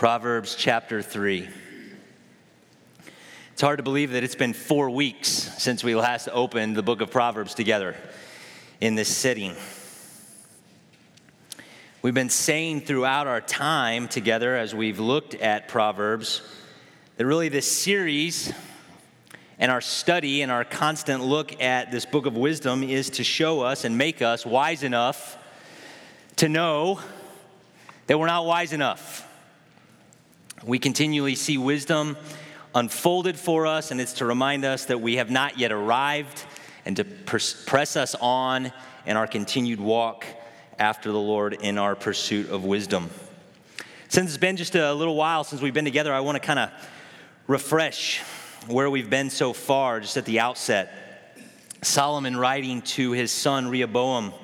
[0.00, 1.46] Proverbs chapter 3.
[3.52, 7.02] It's hard to believe that it's been four weeks since we last opened the book
[7.02, 7.94] of Proverbs together
[8.80, 9.54] in this sitting.
[12.00, 16.40] We've been saying throughout our time together as we've looked at Proverbs
[17.18, 18.54] that really this series
[19.58, 23.60] and our study and our constant look at this book of wisdom is to show
[23.60, 25.36] us and make us wise enough
[26.36, 26.98] to know
[28.06, 29.26] that we're not wise enough.
[30.64, 32.18] We continually see wisdom
[32.74, 36.44] unfolded for us, and it's to remind us that we have not yet arrived
[36.84, 38.70] and to press us on
[39.06, 40.26] in our continued walk
[40.78, 43.08] after the Lord in our pursuit of wisdom.
[44.08, 46.58] Since it's been just a little while since we've been together, I want to kind
[46.58, 46.70] of
[47.46, 48.20] refresh
[48.66, 51.38] where we've been so far, just at the outset.
[51.80, 54.34] Solomon, writing to his son Rehoboam,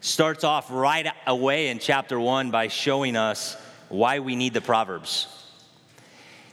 [0.00, 3.54] starts off right away in chapter one by showing us
[3.90, 5.28] why we need the Proverbs.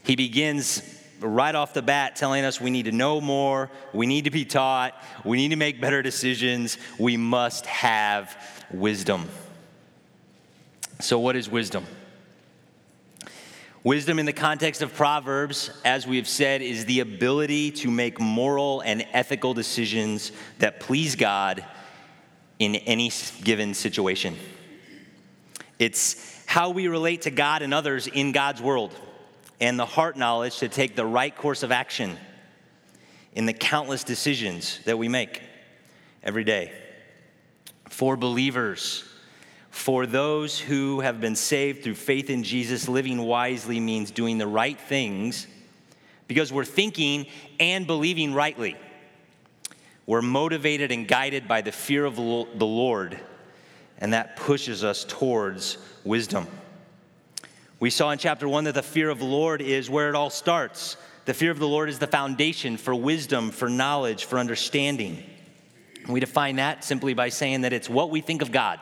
[0.04, 0.82] He begins
[1.22, 4.46] right off the bat telling us we need to know more, we need to be
[4.46, 4.94] taught,
[5.26, 8.38] we need to make better decisions, we must have
[8.72, 9.28] wisdom.
[11.00, 11.86] So, what is wisdom?
[13.84, 18.20] Wisdom in the context of Proverbs, as we have said, is the ability to make
[18.20, 21.64] moral and ethical decisions that please God
[22.60, 23.10] in any
[23.44, 24.36] given situation.
[25.80, 28.94] It's how we relate to God and others in God's world,
[29.60, 32.18] and the heart knowledge to take the right course of action
[33.34, 35.42] in the countless decisions that we make
[36.24, 36.72] every day.
[37.90, 39.04] For believers,
[39.70, 44.48] for those who have been saved through faith in Jesus, living wisely means doing the
[44.48, 45.48] right things
[46.28, 47.26] because we're thinking
[47.60, 48.78] and believing rightly.
[50.06, 52.22] We're motivated and guided by the fear of the
[52.66, 53.20] Lord,
[54.00, 56.48] and that pushes us towards wisdom.
[57.80, 60.30] We saw in chapter one that the fear of the Lord is where it all
[60.30, 60.98] starts.
[61.26, 65.24] The fear of the Lord is the foundation for wisdom, for knowledge, for understanding.
[66.08, 68.80] We define that simply by saying that it's what we think of God.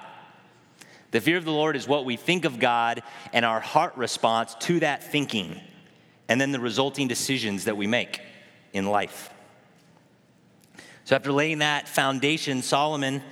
[1.12, 4.56] The fear of the Lord is what we think of God and our heart response
[4.62, 5.60] to that thinking,
[6.28, 8.20] and then the resulting decisions that we make
[8.74, 9.30] in life.
[11.06, 13.24] So, after laying that foundation, Solomon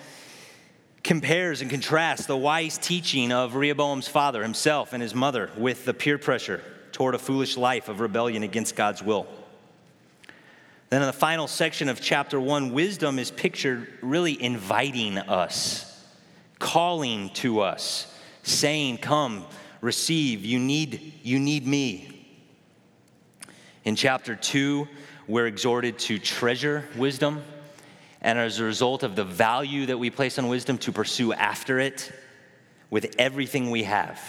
[1.06, 5.94] compares and contrasts the wise teaching of Rehoboam's father, himself, and his mother with the
[5.94, 6.62] peer pressure
[6.92, 9.28] toward a foolish life of rebellion against God's will.
[10.90, 16.04] Then, in the final section of chapter one, wisdom is pictured really inviting us,
[16.58, 18.12] calling to us,
[18.42, 19.46] saying, Come,
[19.82, 22.28] receive, you need, you need me.
[23.84, 24.88] In chapter two,
[25.28, 27.44] we're exhorted to treasure wisdom
[28.26, 31.80] and as a result of the value that we place on wisdom, to pursue after
[31.80, 32.12] it
[32.90, 34.20] with everything we have.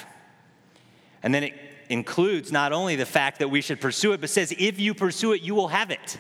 [1.23, 1.55] And then it
[1.89, 5.33] includes not only the fact that we should pursue it, but says, if you pursue
[5.33, 6.19] it, you will have it.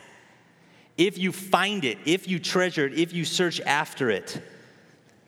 [0.97, 4.42] If you find it, if you treasure it, if you search after it,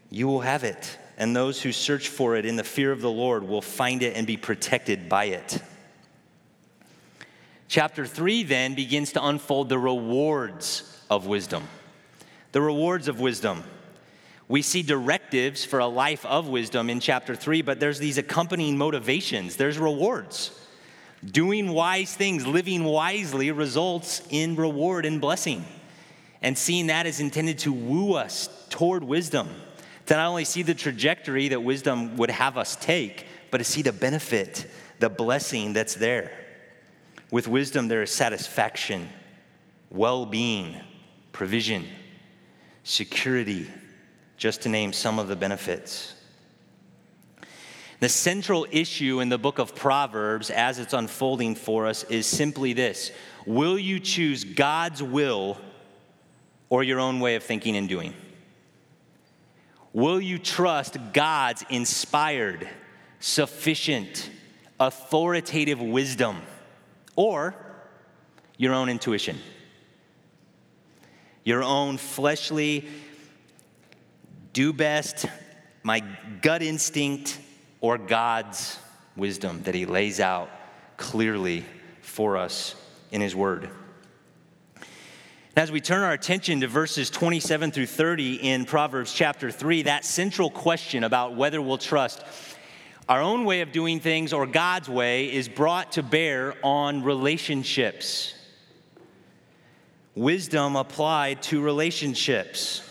[0.08, 0.96] you will have it.
[1.18, 4.16] And those who search for it in the fear of the Lord will find it
[4.16, 5.62] and be protected by it.
[7.68, 11.68] Chapter 3 then begins to unfold the rewards of wisdom
[12.52, 13.62] the rewards of wisdom.
[14.48, 18.78] We see directives for a life of wisdom in chapter 3, but there's these accompanying
[18.78, 19.56] motivations.
[19.56, 20.58] There's rewards.
[21.24, 25.64] Doing wise things, living wisely results in reward and blessing.
[26.40, 29.48] And seeing that is intended to woo us toward wisdom,
[30.06, 33.82] to not only see the trajectory that wisdom would have us take, but to see
[33.82, 34.70] the benefit,
[35.00, 36.32] the blessing that's there.
[37.30, 39.08] With wisdom, there is satisfaction,
[39.90, 40.80] well being,
[41.32, 41.86] provision
[42.88, 43.70] security,
[44.38, 46.14] just to name some of the benefits.
[48.00, 52.72] The central issue in the book of Proverbs, as it's unfolding for us, is simply
[52.72, 53.12] this
[53.44, 55.58] Will you choose God's will
[56.70, 58.14] or your own way of thinking and doing?
[59.92, 62.68] Will you trust God's inspired,
[63.20, 64.30] sufficient,
[64.80, 66.40] authoritative wisdom
[67.16, 67.54] or
[68.56, 69.38] your own intuition?
[71.48, 72.86] Your own fleshly,
[74.52, 75.24] do best,
[75.82, 76.00] my
[76.42, 77.40] gut instinct,
[77.80, 78.78] or God's
[79.16, 80.50] wisdom that He lays out
[80.98, 81.64] clearly
[82.02, 82.74] for us
[83.12, 83.70] in His Word.
[85.56, 90.04] As we turn our attention to verses 27 through 30 in Proverbs chapter 3, that
[90.04, 92.22] central question about whether we'll trust
[93.08, 98.34] our own way of doing things or God's way is brought to bear on relationships
[100.18, 102.82] wisdom applied to relationships.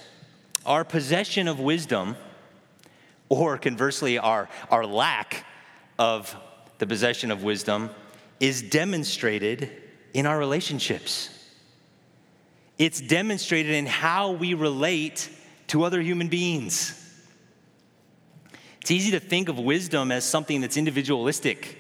[0.66, 2.16] Our possession of wisdom,
[3.30, 5.46] or conversely, our, our lack
[6.00, 6.36] of
[6.78, 7.90] the possession of wisdom,
[8.40, 9.72] is demonstrated
[10.14, 11.30] in our relationships.
[12.78, 15.30] It's demonstrated in how we relate
[15.68, 16.94] to other human beings.
[18.82, 21.78] It's easy to think of wisdom as something that's individualistic,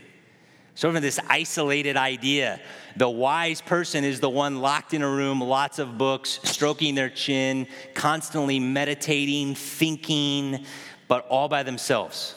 [0.77, 2.59] sort of this isolated idea.
[2.97, 7.09] The wise person is the one locked in a room, lots of books, stroking their
[7.09, 7.65] chin,
[7.95, 10.65] constantly meditating, thinking,
[11.07, 12.35] but all by themselves.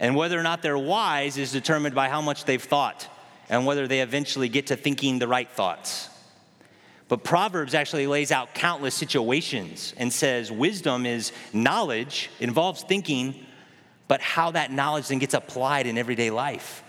[0.00, 3.06] And whether or not they're wise is determined by how much they've thought
[3.48, 6.08] and whether they eventually get to thinking the right thoughts.
[7.06, 13.46] But Proverbs actually lays out countless situations and says wisdom is knowledge, involves thinking,
[14.08, 16.82] but how that knowledge then gets applied in everyday life.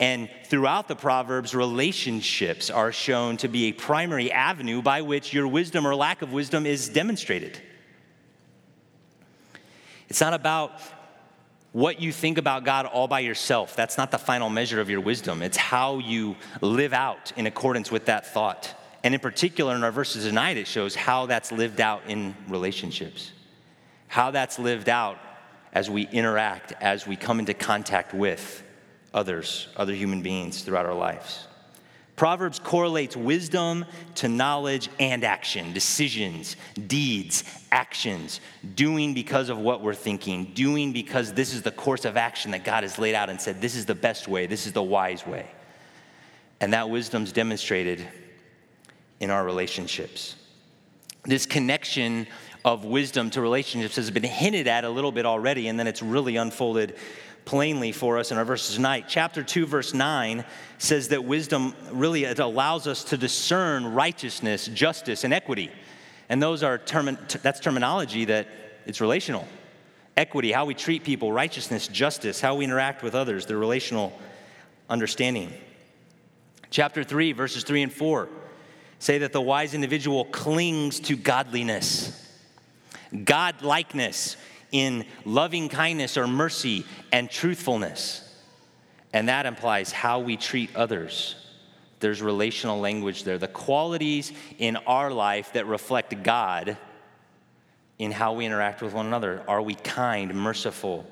[0.00, 5.46] And throughout the Proverbs, relationships are shown to be a primary avenue by which your
[5.46, 7.60] wisdom or lack of wisdom is demonstrated.
[10.08, 10.72] It's not about
[11.72, 13.76] what you think about God all by yourself.
[13.76, 15.42] That's not the final measure of your wisdom.
[15.42, 18.74] It's how you live out in accordance with that thought.
[19.04, 23.32] And in particular, in our verses tonight, it shows how that's lived out in relationships,
[24.08, 25.18] how that's lived out
[25.74, 28.64] as we interact, as we come into contact with
[29.12, 31.46] others, other human beings throughout our lives.
[32.20, 33.86] Proverbs correlates wisdom
[34.16, 38.40] to knowledge and action, decisions, deeds, actions,
[38.74, 42.62] doing because of what we're thinking, doing because this is the course of action that
[42.62, 45.26] God has laid out and said, this is the best way, this is the wise
[45.26, 45.46] way.
[46.60, 48.06] And that wisdom's demonstrated
[49.20, 50.36] in our relationships.
[51.24, 52.26] This connection
[52.66, 56.02] of wisdom to relationships has been hinted at a little bit already, and then it's
[56.02, 56.96] really unfolded
[57.50, 59.06] plainly for us in our verses tonight.
[59.08, 60.44] Chapter 2, verse 9
[60.78, 65.68] says that wisdom really it allows us to discern righteousness, justice, and equity.
[66.28, 66.80] And those are
[67.42, 68.46] that's terminology that
[68.86, 69.48] it's relational.
[70.16, 74.12] Equity, how we treat people, righteousness, justice, how we interact with others, the relational
[74.88, 75.52] understanding.
[76.70, 78.28] Chapter 3, verses 3 and 4
[79.00, 82.32] say that the wise individual clings to godliness,
[83.24, 84.36] God likeness
[84.72, 88.26] in loving kindness or mercy and truthfulness.
[89.12, 91.34] And that implies how we treat others.
[91.98, 93.38] There's relational language there.
[93.38, 96.76] The qualities in our life that reflect God
[97.98, 99.42] in how we interact with one another.
[99.46, 101.06] Are we kind, merciful,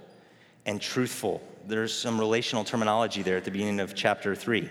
[0.64, 1.42] and truthful?
[1.66, 4.70] There's some relational terminology there at the beginning of chapter 3.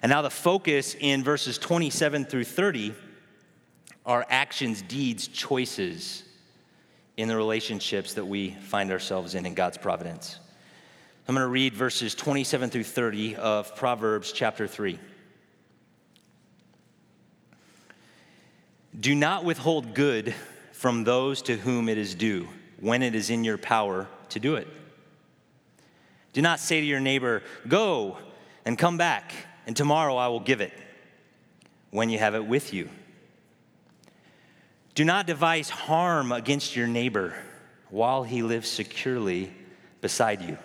[0.00, 2.94] And now the focus in verses 27 through 30
[4.06, 6.24] are actions, deeds, choices
[7.16, 10.38] in the relationships that we find ourselves in in God's providence.
[11.28, 14.98] I'm going to read verses 27 through 30 of Proverbs chapter 3.
[18.98, 20.34] Do not withhold good
[20.72, 22.48] from those to whom it is due
[22.80, 24.66] when it is in your power to do it.
[26.32, 28.18] Do not say to your neighbor, Go
[28.64, 29.32] and come back,
[29.66, 30.72] and tomorrow I will give it
[31.90, 32.88] when you have it with you.
[34.94, 37.34] Do not devise harm against your neighbor
[37.88, 39.52] while he lives securely
[40.00, 40.58] beside you.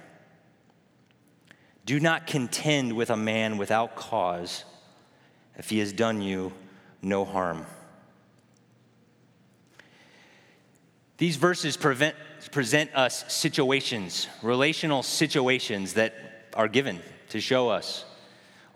[1.85, 4.65] Do not contend with a man without cause
[5.55, 6.51] if he has done you
[7.01, 7.65] no harm.
[11.17, 12.15] These verses prevent,
[12.51, 16.13] present us situations, relational situations that
[16.53, 18.05] are given to show us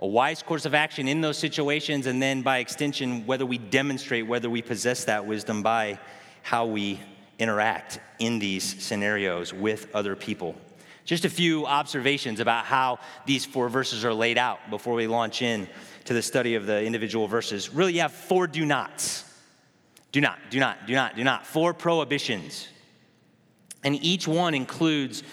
[0.02, 4.26] a wise course of action in those situations, and then by extension, whether we demonstrate
[4.26, 6.00] whether we possess that wisdom by
[6.42, 7.00] how we
[7.38, 10.56] interact in these scenarios with other people.
[11.06, 15.42] Just a few observations about how these four verses are laid out before we launch
[15.42, 15.68] in
[16.06, 17.74] to the study of the individual verses.
[17.74, 19.26] Really, you have four do nots.
[20.12, 21.46] Do not, do not, do not, do not.
[21.46, 22.68] Four prohibitions.
[23.84, 25.24] And each one includes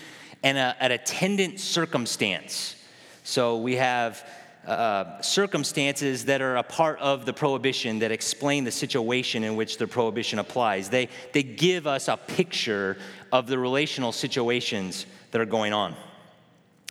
[0.43, 2.77] an, uh, an attendant circumstance.
[3.25, 4.27] So we have
[4.67, 9.79] uh, circumstances that are a part of the prohibition that explain the situation in which
[9.79, 10.89] the prohibition applies.
[10.89, 12.99] They, they give us a picture
[13.33, 15.95] of the relational situations that are going on.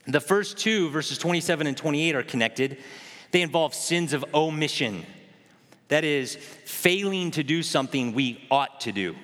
[0.07, 2.77] The first two, verses 27 and 28, are connected.
[3.31, 5.05] They involve sins of omission,
[5.89, 9.15] that is, failing to do something we ought to do.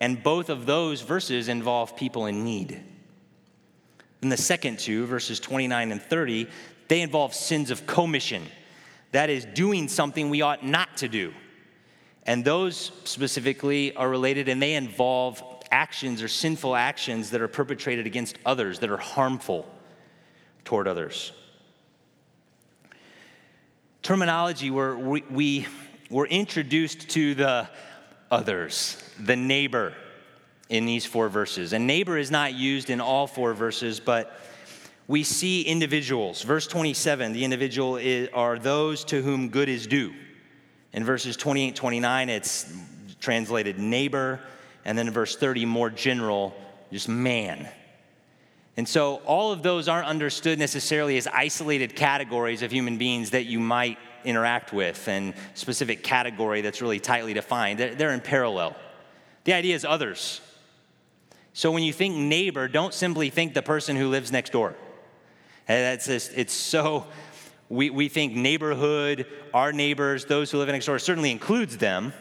[0.00, 2.82] And both of those verses involve people in need.
[4.22, 6.48] In the second two, verses 29 and 30,
[6.88, 8.44] they involve sins of commission,
[9.12, 11.32] that is, doing something we ought not to do.
[12.24, 18.06] And those specifically are related and they involve actions or sinful actions that are perpetrated
[18.06, 19.66] against others, that are harmful
[20.64, 21.32] toward others.
[24.02, 25.66] Terminology where we, we
[26.10, 27.68] were introduced to the
[28.30, 29.94] others, the neighbor
[30.68, 31.72] in these four verses.
[31.72, 34.38] And neighbor is not used in all four verses, but
[35.08, 36.42] we see individuals.
[36.42, 40.14] Verse 27, the individual is, are those to whom good is due.
[40.92, 42.72] In verses 28 29, it's
[43.18, 44.38] translated neighbor.
[44.84, 46.54] And then in verse 30, more general,
[46.92, 47.68] just man.
[48.76, 53.46] And so all of those aren't understood necessarily as isolated categories of human beings that
[53.46, 57.80] you might interact with and specific category that's really tightly defined.
[57.80, 58.76] They're, they're in parallel.
[59.44, 60.40] The idea is others.
[61.54, 64.76] So when you think neighbor, don't simply think the person who lives next door.
[65.68, 67.06] That's just, it's so,
[67.68, 72.14] we, we think neighborhood, our neighbors, those who live next door certainly includes them,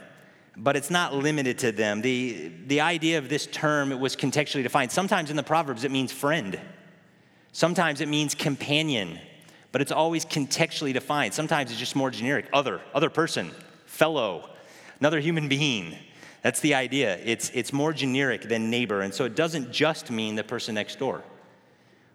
[0.58, 2.02] but it's not limited to them.
[2.02, 4.92] The, the idea of this term it was contextually defined.
[4.92, 6.60] Sometimes in the Proverbs it means friend,
[7.54, 9.18] sometimes it means companion,
[9.72, 11.34] but it's always contextually defined.
[11.34, 13.52] Sometimes it's just more generic other, other person,
[13.86, 14.50] fellow,
[15.00, 15.96] another human being.
[16.42, 17.18] That's the idea.
[17.24, 21.00] It's, it's more generic than neighbor, and so it doesn't just mean the person next
[21.00, 21.24] door.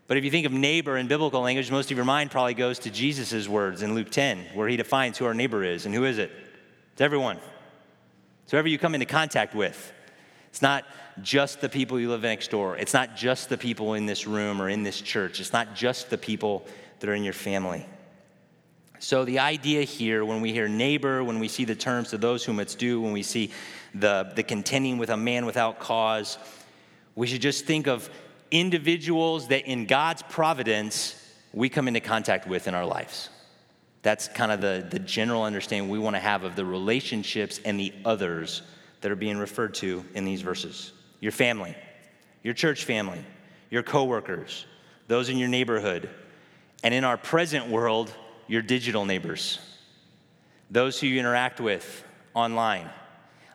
[0.06, 2.80] But if you think of neighbor in biblical language, most of your mind probably goes
[2.80, 5.86] to Jesus' words in Luke 10, where he defines who our neighbor is.
[5.86, 6.30] And who is it?
[6.92, 7.38] It's everyone.
[8.42, 9.92] It's whoever you come into contact with.
[10.50, 10.84] It's not
[11.22, 12.76] just the people you live next door.
[12.76, 15.40] It's not just the people in this room or in this church.
[15.40, 16.66] It's not just the people
[17.00, 17.86] that are in your family.
[18.98, 22.44] So, the idea here, when we hear neighbor, when we see the terms to those
[22.44, 23.50] whom it's due, when we see
[23.94, 26.38] the, the contending with a man without cause,
[27.16, 28.08] we should just think of
[28.52, 31.18] individuals that in God's providence
[31.52, 33.28] we come into contact with in our lives.
[34.02, 37.78] That's kind of the, the general understanding we want to have of the relationships and
[37.78, 38.62] the others
[39.00, 40.92] that are being referred to in these verses.
[41.20, 41.74] Your family,
[42.42, 43.24] your church family,
[43.70, 44.66] your coworkers,
[45.08, 46.08] those in your neighborhood,
[46.84, 48.12] and in our present world,
[48.48, 49.58] your digital neighbors,
[50.70, 52.04] those who you interact with
[52.34, 52.88] online.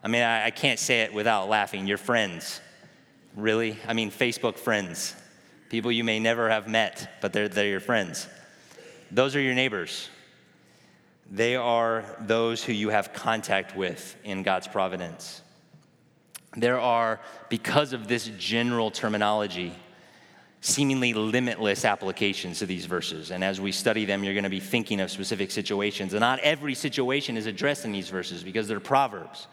[0.04, 1.88] I mean, I, I can't say it without laughing.
[1.88, 2.62] Your friends,
[3.38, 3.78] Really?
[3.88, 5.16] I mean, Facebook friends,
[5.70, 8.28] people you may never have met, but they're, they're your friends.
[9.12, 10.10] Those are your neighbors.
[11.30, 15.44] They are those who you have contact with in God's providence.
[16.56, 19.72] There are, because of this general terminology,
[20.62, 23.30] seemingly limitless applications to these verses.
[23.30, 26.14] And as we study them, you're going to be thinking of specific situations.
[26.14, 29.46] And not every situation is addressed in these verses because they're proverbs.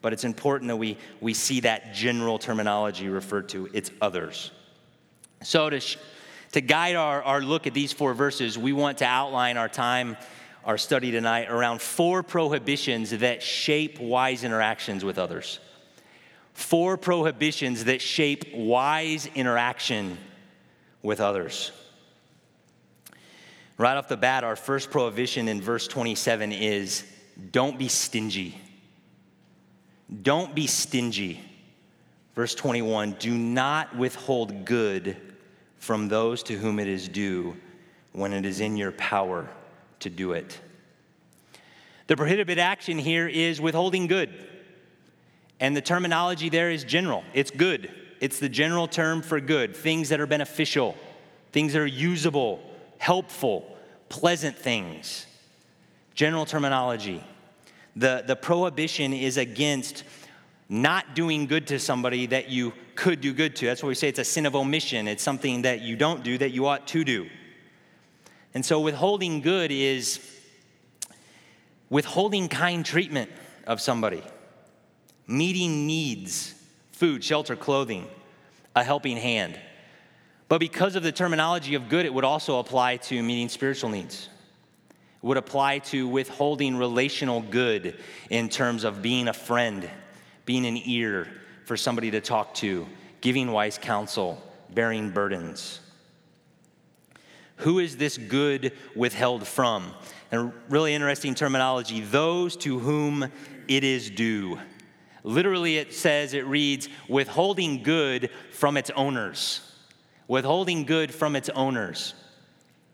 [0.00, 3.68] But it's important that we, we see that general terminology referred to.
[3.72, 4.50] It's others.
[5.42, 5.98] So, to, sh-
[6.52, 10.16] to guide our, our look at these four verses, we want to outline our time,
[10.64, 15.58] our study tonight, around four prohibitions that shape wise interactions with others.
[16.54, 20.18] Four prohibitions that shape wise interaction
[21.02, 21.72] with others.
[23.76, 27.04] Right off the bat, our first prohibition in verse 27 is
[27.52, 28.60] don't be stingy.
[30.22, 31.40] Don't be stingy.
[32.34, 35.16] Verse 21 Do not withhold good
[35.78, 37.56] from those to whom it is due
[38.12, 39.48] when it is in your power
[40.00, 40.58] to do it.
[42.06, 44.30] The prohibited action here is withholding good.
[45.60, 47.24] And the terminology there is general.
[47.34, 47.92] It's good.
[48.20, 50.96] It's the general term for good, things that are beneficial,
[51.52, 52.60] things that are usable,
[52.98, 53.76] helpful,
[54.08, 55.26] pleasant things.
[56.14, 57.22] General terminology.
[57.98, 60.04] The, the prohibition is against
[60.68, 63.66] not doing good to somebody that you could do good to.
[63.66, 65.08] That's why we say it's a sin of omission.
[65.08, 67.28] It's something that you don't do that you ought to do.
[68.54, 70.20] And so withholding good is
[71.90, 73.32] withholding kind treatment
[73.66, 74.22] of somebody,
[75.26, 76.54] meeting needs,
[76.92, 78.06] food, shelter, clothing,
[78.76, 79.58] a helping hand.
[80.48, 84.28] But because of the terminology of good, it would also apply to meeting spiritual needs
[85.28, 87.94] would apply to withholding relational good
[88.30, 89.86] in terms of being a friend,
[90.46, 91.28] being an ear
[91.66, 92.86] for somebody to talk to,
[93.20, 95.80] giving wise counsel, bearing burdens.
[97.56, 99.92] Who is this good withheld from?
[100.32, 103.30] And really interesting terminology those to whom
[103.68, 104.58] it is due.
[105.24, 109.60] Literally, it says, it reads, withholding good from its owners.
[110.26, 112.14] Withholding good from its owners.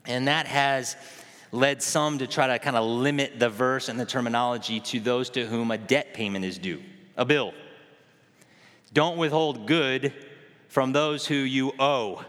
[0.05, 0.97] And that has
[1.55, 5.31] led some to try to kind of limit the verse and the terminology to those
[5.31, 6.83] to whom a debt payment is due,
[7.17, 7.55] a bill.
[8.93, 10.13] Don't withhold good
[10.69, 12.25] from those who you owe.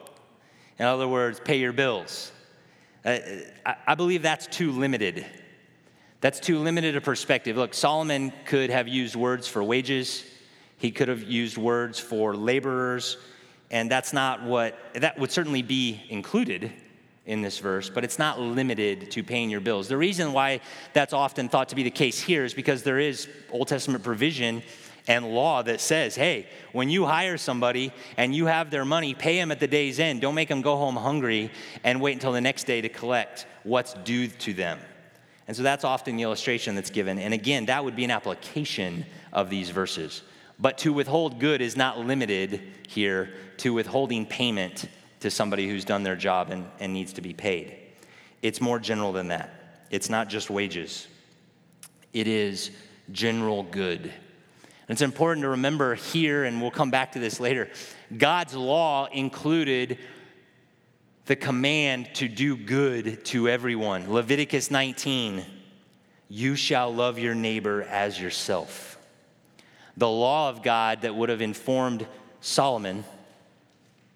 [0.77, 2.31] In other words, pay your bills.
[3.03, 3.17] Uh,
[3.87, 5.25] I believe that's too limited.
[6.21, 7.57] That's too limited a perspective.
[7.57, 10.23] Look, Solomon could have used words for wages,
[10.77, 13.17] he could have used words for laborers,
[13.71, 16.71] and that's not what, that would certainly be included
[17.25, 19.87] in this verse, but it's not limited to paying your bills.
[19.87, 20.61] The reason why
[20.93, 24.61] that's often thought to be the case here is because there is Old Testament provision
[25.07, 29.37] and law that says, hey, when you hire somebody and you have their money, pay
[29.37, 30.21] them at the day's end.
[30.21, 31.51] Don't make them go home hungry
[31.83, 34.79] and wait until the next day to collect what's due to them.
[35.47, 37.19] And so that's often the illustration that's given.
[37.19, 40.23] And again, that would be an application of these verses.
[40.59, 44.87] But to withhold good is not limited here to withholding payment
[45.25, 47.75] to somebody who's done their job and, and needs to be paid.
[48.43, 49.49] It's more general than that.
[49.89, 51.07] It's not just wages,
[52.13, 52.69] it is
[53.11, 54.03] general good.
[54.87, 57.71] And it's important to remember here, and we'll come back to this later,
[58.15, 59.97] God's law included
[61.25, 64.13] the command to do good to everyone.
[64.13, 65.43] Leviticus 19,
[66.29, 68.99] you shall love your neighbor as yourself.
[69.97, 72.05] The law of God that would have informed
[72.41, 73.03] Solomon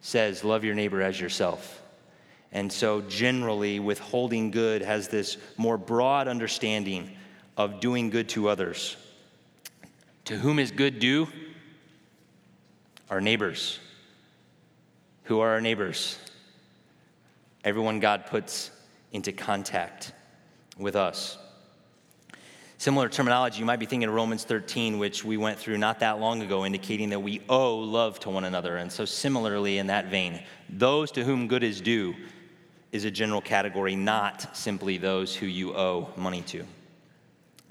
[0.01, 1.82] says, Love your neighbor as yourself.
[2.51, 7.12] And so, generally, withholding good has this more broad understanding
[7.58, 8.98] of doing good to others.
[10.25, 11.27] To whom is good due?
[13.10, 13.79] Our neighbors.
[15.25, 16.18] Who are our neighbors?
[17.63, 18.72] Everyone God puts
[19.12, 20.13] into contact
[20.77, 21.38] with us.
[22.79, 26.21] Similar terminology, you might be thinking of Romans 13, which we went through not that
[26.21, 28.77] long ago, indicating that we owe love to one another.
[28.77, 32.15] And so, similarly, in that vein, those to whom good is due
[32.93, 36.63] is a general category, not simply those who you owe money to.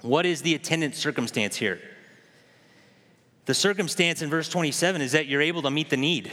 [0.01, 1.81] What is the attendant circumstance here?
[3.45, 6.31] The circumstance in verse 27 is that you're able to meet the need.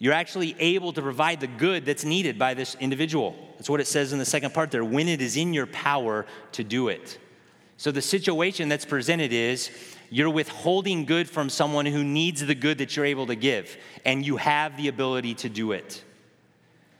[0.00, 3.36] You're actually able to provide the good that's needed by this individual.
[3.56, 6.26] That's what it says in the second part there when it is in your power
[6.52, 7.20] to do it.
[7.78, 9.70] So the situation that's presented is
[10.10, 14.26] you're withholding good from someone who needs the good that you're able to give, and
[14.26, 16.02] you have the ability to do it.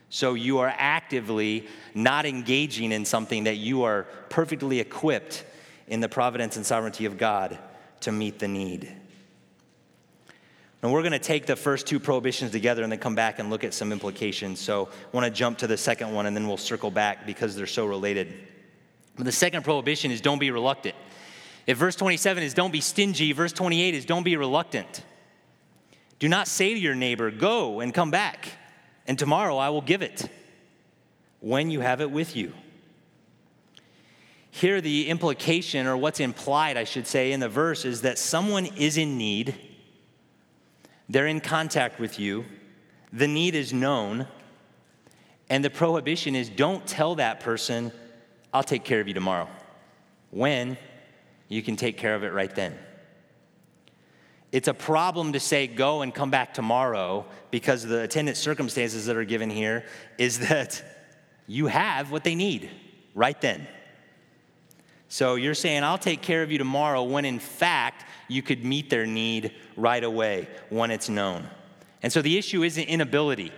[0.09, 5.43] So you are actively not engaging in something that you are perfectly equipped
[5.87, 7.59] in the providence and sovereignty of God
[8.01, 8.89] to meet the need.
[10.81, 13.49] And we're going to take the first two prohibitions together and then come back and
[13.49, 14.61] look at some implications.
[14.61, 17.53] So I want to jump to the second one and then we'll circle back because
[17.53, 18.47] they're so related.
[19.19, 20.95] But the second prohibition is don't be reluctant.
[21.67, 25.03] If verse 27 is don't be stingy, verse 28 is don't be reluctant.
[26.19, 28.47] Do not say to your neighbor, Go and come back,
[29.07, 30.29] and tomorrow I will give it
[31.41, 32.53] when you have it with you.
[34.51, 38.67] Here, the implication, or what's implied, I should say, in the verse is that someone
[38.67, 39.53] is in need,
[41.09, 42.45] they're in contact with you,
[43.11, 44.27] the need is known,
[45.49, 47.91] and the prohibition is don't tell that person,
[48.53, 49.47] I'll take care of you tomorrow.
[50.31, 50.77] When
[51.47, 52.77] you can take care of it right then.
[54.51, 59.15] It's a problem to say go and come back tomorrow because the attendant circumstances that
[59.15, 59.85] are given here
[60.17, 60.83] is that
[61.47, 62.69] you have what they need
[63.13, 63.67] right then.
[65.11, 68.91] So you're saying, I'll take care of you tomorrow when in fact you could meet
[68.91, 71.47] their need right away when it's known.
[72.03, 73.51] And so the issue isn't inability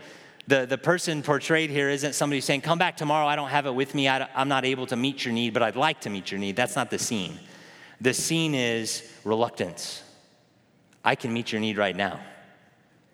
[0.52, 3.74] the, the person portrayed here isn't somebody saying, Come back tomorrow, I don't have it
[3.74, 6.30] with me, I, I'm not able to meet your need, but I'd like to meet
[6.30, 6.58] your need.
[6.58, 7.40] That's not the scene.
[8.02, 10.04] The scene is reluctance.
[11.06, 12.20] I can meet your need right now,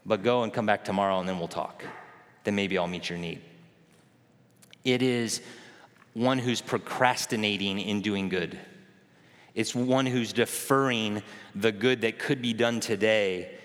[0.04, 1.86] but go and come back tomorrow and then we'll talk.
[2.44, 3.42] Then maybe I'll meet your need.
[4.84, 5.42] It is
[6.14, 8.58] one who's procrastinating in doing good.
[9.54, 11.22] It's one who's deferring
[11.54, 13.60] the good that could be done today.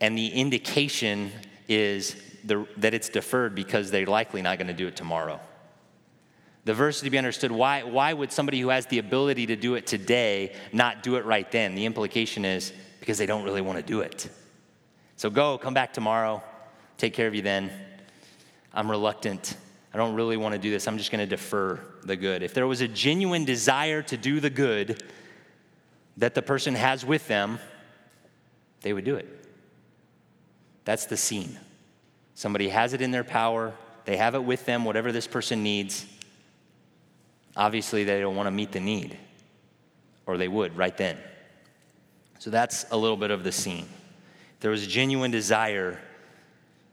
[0.00, 1.32] And the indication
[1.68, 2.14] is
[2.48, 5.40] the, that it's deferred because they're likely not going to do it tomorrow.
[6.64, 9.74] The verse to be understood why, why would somebody who has the ability to do
[9.74, 11.74] it today not do it right then?
[11.74, 14.28] The implication is because they don't really want to do it.
[15.16, 16.42] So go, come back tomorrow,
[16.96, 17.70] take care of you then.
[18.72, 19.56] I'm reluctant.
[19.94, 20.86] I don't really want to do this.
[20.86, 22.42] I'm just going to defer the good.
[22.42, 25.02] If there was a genuine desire to do the good
[26.18, 27.58] that the person has with them,
[28.82, 29.26] they would do it.
[30.84, 31.58] That's the scene.
[32.38, 33.74] Somebody has it in their power,
[34.04, 36.06] they have it with them, whatever this person needs.
[37.56, 39.18] Obviously, they don't want to meet the need,
[40.24, 41.18] or they would right then.
[42.38, 43.88] So that's a little bit of the scene.
[44.54, 46.00] If there was a genuine desire,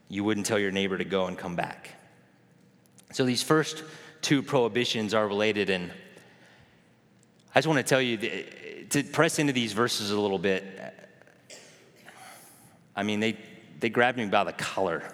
[0.08, 1.94] you wouldn't tell your neighbor to go and come back.
[3.12, 3.84] So these first
[4.22, 5.92] two prohibitions are related, and
[7.54, 8.16] I just want to tell you
[8.90, 10.64] to press into these verses a little bit.
[12.96, 13.38] I mean, they,
[13.78, 15.04] they grabbed me by the collar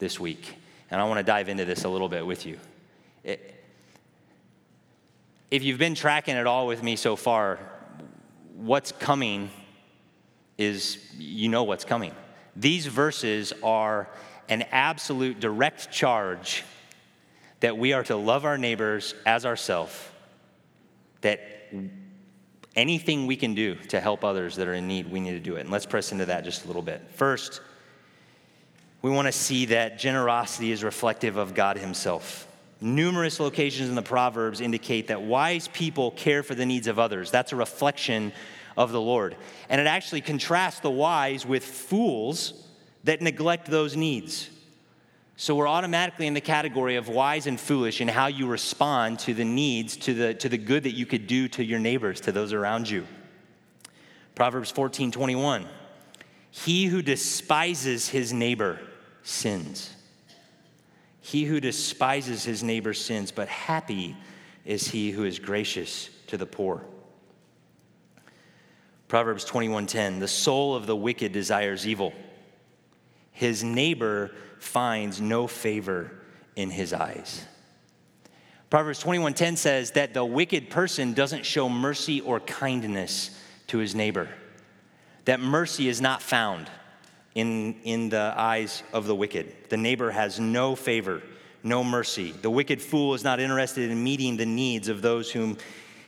[0.00, 0.56] this week.
[0.90, 2.58] And I want to dive into this a little bit with you.
[3.22, 3.62] It,
[5.50, 7.60] if you've been tracking it all with me so far,
[8.56, 9.50] what's coming
[10.58, 12.12] is you know what's coming.
[12.56, 14.08] These verses are
[14.48, 16.64] an absolute direct charge
[17.60, 19.96] that we are to love our neighbors as ourselves,
[21.20, 21.40] that
[22.76, 25.56] Anything we can do to help others that are in need, we need to do
[25.56, 25.62] it.
[25.62, 27.02] And let's press into that just a little bit.
[27.10, 27.60] First,
[29.02, 32.46] we want to see that generosity is reflective of God Himself.
[32.80, 37.30] Numerous locations in the Proverbs indicate that wise people care for the needs of others.
[37.30, 38.32] That's a reflection
[38.76, 39.36] of the Lord.
[39.68, 42.66] And it actually contrasts the wise with fools
[43.04, 44.48] that neglect those needs.
[45.36, 49.32] So we're automatically in the category of wise and foolish in how you respond to
[49.32, 52.32] the needs, to the, to the good that you could do to your neighbors, to
[52.32, 53.06] those around you.
[54.34, 55.66] Proverbs 14 21.
[56.50, 58.80] He who despises his neighbor
[59.22, 59.94] sins.
[61.20, 64.16] He who despises his neighbor sins, but happy
[64.64, 66.82] is he who is gracious to the poor.
[69.08, 72.12] Proverbs 21:10 The soul of the wicked desires evil.
[73.32, 76.12] His neighbor finds no favor
[76.56, 77.44] in his eyes.
[78.70, 83.30] Proverbs 21:10 says that the wicked person doesn't show mercy or kindness
[83.66, 84.28] to his neighbor.
[85.24, 86.70] That mercy is not found
[87.34, 89.52] in, in the eyes of the wicked.
[89.68, 91.22] The neighbor has no favor,
[91.62, 92.32] no mercy.
[92.32, 95.56] The wicked fool is not interested in meeting the needs of those whom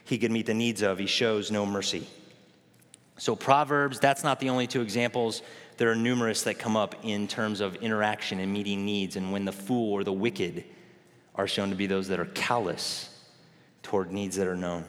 [0.03, 0.97] he could meet the needs of.
[0.97, 2.07] He shows no mercy.
[3.17, 5.43] So, Proverbs, that's not the only two examples.
[5.77, 9.45] There are numerous that come up in terms of interaction and meeting needs, and when
[9.45, 10.65] the fool or the wicked
[11.35, 13.09] are shown to be those that are callous
[13.81, 14.85] toward needs that are known.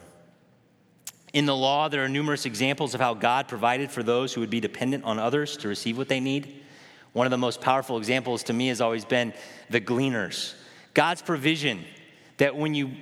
[1.34, 4.50] In the law, there are numerous examples of how God provided for those who would
[4.50, 6.62] be dependent on others to receive what they need.
[7.12, 9.34] One of the most powerful examples to me has always been
[9.68, 10.54] the gleaners.
[10.94, 11.84] God's provision
[12.36, 12.92] that when you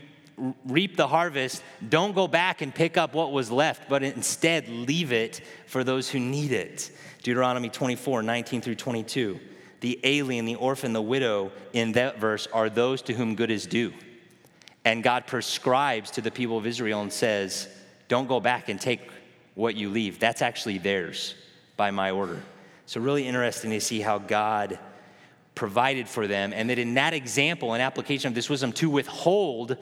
[0.65, 5.13] reap the harvest, don't go back and pick up what was left, but instead leave
[5.13, 6.91] it for those who need it.
[7.23, 9.39] Deuteronomy 24, 19 through 22.
[9.81, 13.67] The alien, the orphan, the widow in that verse are those to whom good is
[13.67, 13.93] due.
[14.87, 17.69] And God prescribes to the people of Israel and says,
[18.13, 19.01] Don't go back and take
[19.55, 20.19] what you leave.
[20.19, 21.35] That's actually theirs
[21.79, 22.43] by my order.
[22.85, 24.79] So, really interesting to see how God
[25.55, 29.79] provided for them, and that in that example, an application of this wisdom to withhold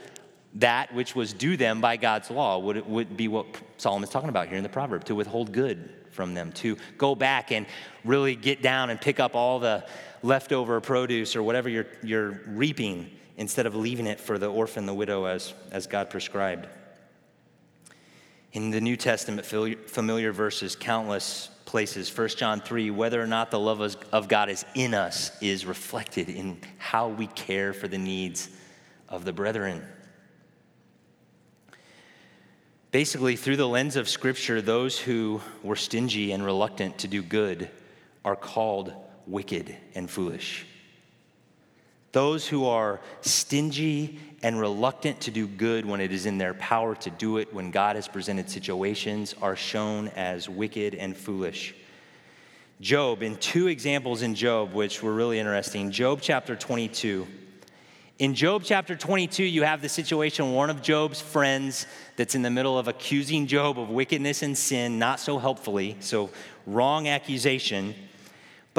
[0.54, 3.46] that which was due them by God's law would, would be what
[3.78, 7.50] Solomon's talking about here in the proverb to withhold good from them, to go back
[7.50, 7.66] and
[8.04, 9.84] really get down and pick up all the
[10.22, 14.94] leftover produce or whatever you're, you're reaping instead of leaving it for the orphan, the
[14.94, 16.68] widow, as, as God prescribed.
[18.52, 22.16] In the New Testament, familiar verses, countless places.
[22.16, 23.80] 1 John 3, whether or not the love
[24.12, 28.48] of God is in us is reflected in how we care for the needs
[29.08, 29.84] of the brethren.
[32.90, 37.70] Basically, through the lens of Scripture, those who were stingy and reluctant to do good
[38.24, 38.92] are called
[39.28, 40.66] wicked and foolish.
[42.12, 46.94] Those who are stingy and reluctant to do good when it is in their power
[46.96, 51.74] to do it, when God has presented situations, are shown as wicked and foolish.
[52.80, 55.90] Job, in two examples in Job, which were really interesting.
[55.90, 57.26] Job chapter 22
[58.20, 62.50] in Job chapter 22, you have the situation one of Job's friends that's in the
[62.50, 66.28] middle of accusing Job of wickedness and sin, not so helpfully, so
[66.66, 67.94] wrong accusation.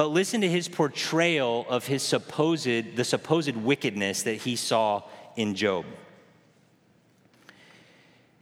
[0.02, 5.04] But listen to his portrayal of his supposed, the supposed wickedness that he saw
[5.36, 5.86] in Job.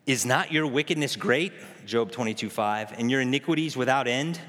[0.05, 1.51] Is not your wickedness great?
[1.85, 2.97] Job 22 5.
[2.97, 4.39] And your iniquities without end?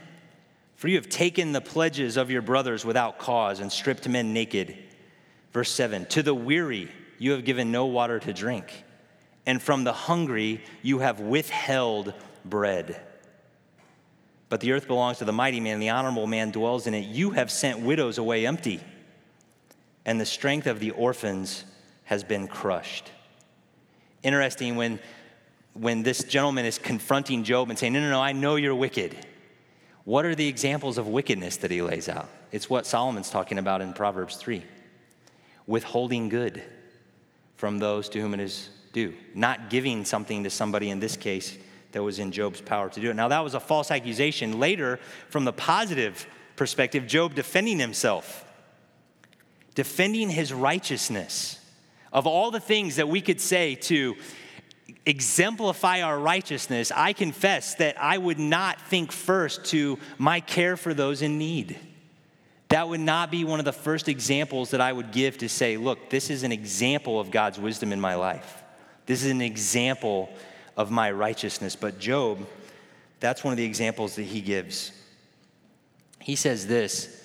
[0.76, 4.78] For you have taken the pledges of your brothers without cause and stripped men naked.
[5.52, 8.84] Verse 7 To the weary you have given no water to drink,
[9.46, 13.02] and from the hungry you have withheld bread.
[14.50, 17.06] But the earth belongs to the mighty man, the honorable man dwells in it.
[17.06, 18.80] You have sent widows away empty,
[20.04, 21.64] and the strength of the orphans
[22.04, 23.10] has been crushed.
[24.24, 24.98] Interesting when,
[25.72, 29.16] when this gentleman is confronting Job and saying, No, no, no, I know you're wicked.
[30.04, 32.28] What are the examples of wickedness that he lays out?
[32.50, 34.64] It's what Solomon's talking about in Proverbs 3
[35.68, 36.60] withholding good
[37.56, 41.56] from those to whom it is due, not giving something to somebody in this case
[41.92, 43.14] that was in Job's power to do it.
[43.14, 44.58] Now, that was a false accusation.
[44.58, 44.98] Later,
[45.28, 46.26] from the positive
[46.56, 48.44] perspective, Job defending himself,
[49.74, 51.56] defending his righteousness.
[52.12, 54.16] Of all the things that we could say to
[55.06, 60.92] exemplify our righteousness, I confess that I would not think first to my care for
[60.92, 61.78] those in need.
[62.68, 65.76] That would not be one of the first examples that I would give to say,
[65.76, 68.62] look, this is an example of God's wisdom in my life.
[69.06, 70.30] This is an example
[70.80, 71.76] of my righteousness.
[71.76, 72.46] But Job,
[73.20, 74.92] that's one of the examples that he gives.
[76.20, 77.22] He says this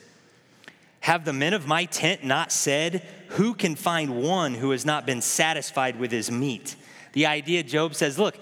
[1.00, 5.06] Have the men of my tent not said, Who can find one who has not
[5.06, 6.76] been satisfied with his meat?
[7.14, 8.36] The idea, Job says, look,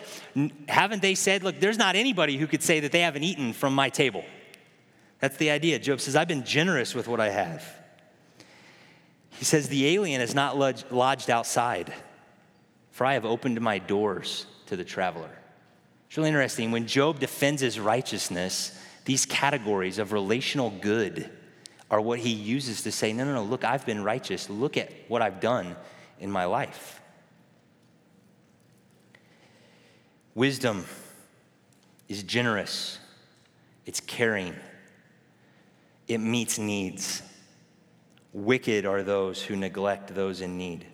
[0.67, 3.76] haven't they said, look, there's not anybody who could say that they haven't eaten from
[3.76, 4.26] my table?
[5.19, 5.78] That's the idea.
[5.78, 7.63] Job says, I've been generous with what I have.
[9.30, 11.93] He says, the alien is not lodged outside,
[12.89, 15.29] for I have opened my doors to the traveler.
[16.07, 16.71] It's really interesting.
[16.71, 21.29] When Job defends his righteousness, these categories of relational good
[21.91, 24.49] are what he uses to say, no, no, no, look, I've been righteous.
[24.49, 25.75] Look at what I've done
[26.19, 27.01] in my life.
[30.33, 30.86] Wisdom
[32.09, 32.97] is generous,
[33.86, 34.55] it's caring,
[36.07, 37.21] it meets needs.
[38.31, 40.88] Wicked are those who neglect those in need.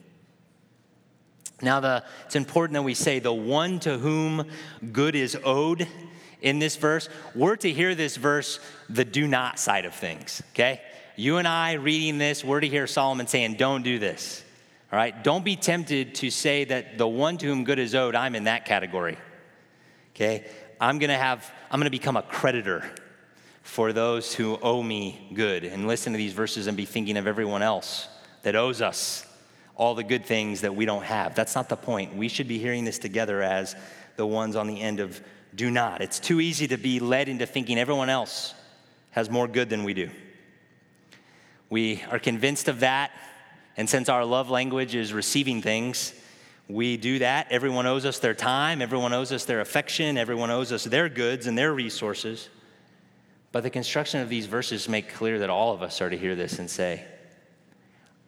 [1.62, 4.46] Now, the, it's important that we say the one to whom
[4.92, 5.88] good is owed
[6.42, 10.82] in this verse, we're to hear this verse the do not side of things, okay?
[11.16, 14.44] You and I reading this, we're to hear Solomon saying, don't do this.
[14.92, 15.24] All right?
[15.24, 18.46] Don't be tempted to say that the one to whom good is owed, I'm in
[18.46, 19.18] that category.
[20.16, 20.46] Okay?
[20.80, 22.90] I'm to have I'm to become a creditor
[23.62, 27.28] for those who owe me good and listen to these verses and be thinking of
[27.28, 28.08] everyone else
[28.42, 29.26] that owes us
[29.80, 31.34] all the good things that we don't have.
[31.34, 32.14] That's not the point.
[32.14, 33.78] We should be hearing this together as
[34.18, 35.22] the ones on the end of
[35.56, 36.02] do not.
[36.02, 38.54] It's too easy to be led into thinking everyone else
[39.12, 40.10] has more good than we do.
[41.70, 43.12] We are convinced of that,
[43.78, 46.14] and since our love language is receiving things,
[46.68, 47.48] we do that.
[47.50, 51.48] Everyone owes us their time, everyone owes us their affection, everyone owes us their goods
[51.48, 52.50] and their resources.
[53.54, 56.36] But the construction of these verses make clear that all of us are to hear
[56.36, 57.06] this and say,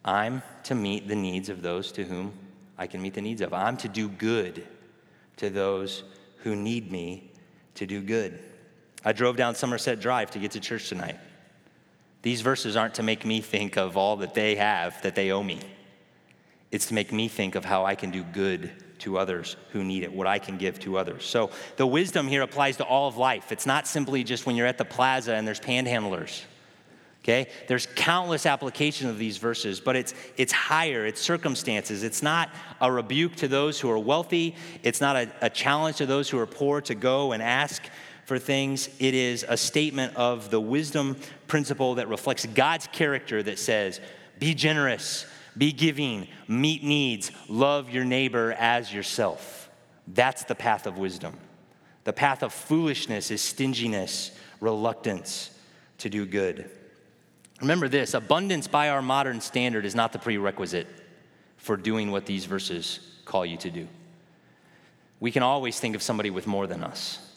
[0.04, 2.32] I'm to meet the needs of those to whom
[2.76, 3.52] I can meet the needs of.
[3.52, 4.66] I'm to do good
[5.36, 6.04] to those
[6.38, 7.30] who need me
[7.76, 8.38] to do good.
[9.04, 11.18] I drove down Somerset Drive to get to church tonight.
[12.22, 15.42] These verses aren't to make me think of all that they have that they owe
[15.42, 15.60] me.
[16.70, 20.04] It's to make me think of how I can do good to others who need
[20.04, 21.24] it, what I can give to others.
[21.24, 23.50] So the wisdom here applies to all of life.
[23.50, 26.42] It's not simply just when you're at the plaza and there's panhandlers.
[27.22, 27.48] Okay?
[27.68, 32.02] There's countless applications of these verses, but it's it's higher, it's circumstances.
[32.02, 36.06] It's not a rebuke to those who are wealthy, it's not a, a challenge to
[36.06, 37.82] those who are poor to go and ask
[38.24, 38.88] for things.
[38.98, 44.00] It is a statement of the wisdom principle that reflects God's character that says,
[44.38, 49.70] be generous, be giving, meet needs, love your neighbor as yourself.
[50.08, 51.36] That's the path of wisdom.
[52.04, 55.50] The path of foolishness is stinginess, reluctance
[55.98, 56.70] to do good.
[57.62, 60.86] Remember this abundance by our modern standard is not the prerequisite
[61.56, 63.88] for doing what these verses call you to do.
[65.20, 67.32] We can always think of somebody with more than us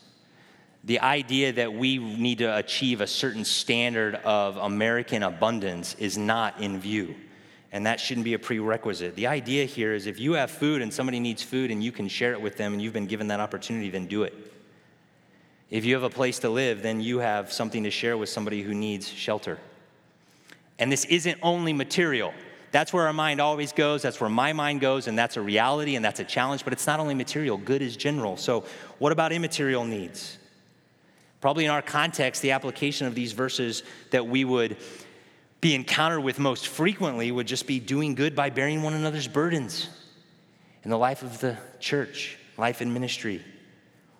[0.85, 6.61] the idea that we need to achieve a certain standard of American abundance is not
[6.61, 7.15] in view.
[7.71, 9.15] And that shouldn't be a prerequisite.
[9.15, 12.07] The idea here is if you have food and somebody needs food and you can
[12.07, 14.33] share it with them and you've been given that opportunity, then do it.
[15.71, 18.61] If you have a place to live, then you have something to share with somebody
[18.61, 19.57] who needs shelter.
[20.79, 22.33] And this isn't only material.
[22.71, 24.01] That's where our mind always goes.
[24.01, 26.63] That's where my mind goes, and that's a reality and that's a challenge.
[26.63, 28.35] But it's not only material, good is general.
[28.35, 28.65] So,
[28.97, 30.37] what about immaterial needs?
[31.39, 34.77] Probably in our context, the application of these verses that we would
[35.61, 39.89] be encountered with most frequently would just be doing good by bearing one another's burdens
[40.83, 43.43] in the life of the church, life in ministry,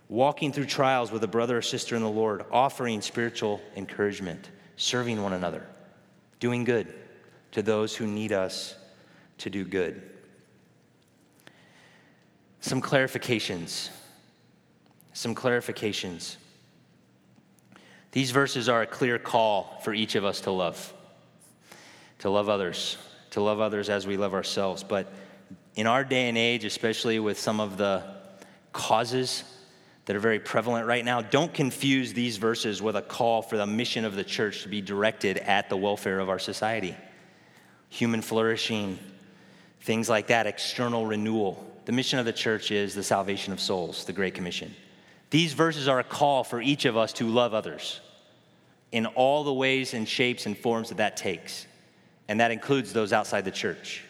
[0.09, 5.21] walking through trials with a brother or sister in the Lord, offering spiritual encouragement, serving
[5.21, 5.65] one another,
[6.39, 6.93] doing good
[7.52, 8.76] to those who need us
[9.39, 10.02] to do good.
[12.62, 13.89] Some clarifications.
[15.13, 16.36] Some clarifications.
[18.12, 20.93] These verses are a clear call for each of us to love,
[22.19, 22.98] to love others,
[23.32, 24.84] to love others as we love ourselves.
[24.84, 25.12] But
[25.76, 28.04] in our day and age, especially with some of the
[28.71, 29.43] causes
[30.05, 33.65] that are very prevalent right now, don't confuse these verses with a call for the
[33.65, 36.95] mission of the church to be directed at the welfare of our society.
[37.89, 38.99] Human flourishing,
[39.81, 41.65] things like that, external renewal.
[41.85, 44.75] The mission of the church is the salvation of souls, the Great Commission.
[45.31, 47.99] These verses are a call for each of us to love others
[48.91, 51.65] in all the ways and shapes and forms that that takes.
[52.27, 54.03] And that includes those outside the church.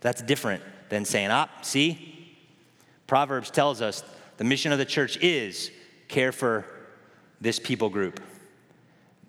[0.00, 2.36] That's different than saying, ah, see,
[3.06, 4.02] Proverbs tells us
[4.36, 5.70] the mission of the church is
[6.08, 6.64] care for
[7.40, 8.20] this people group.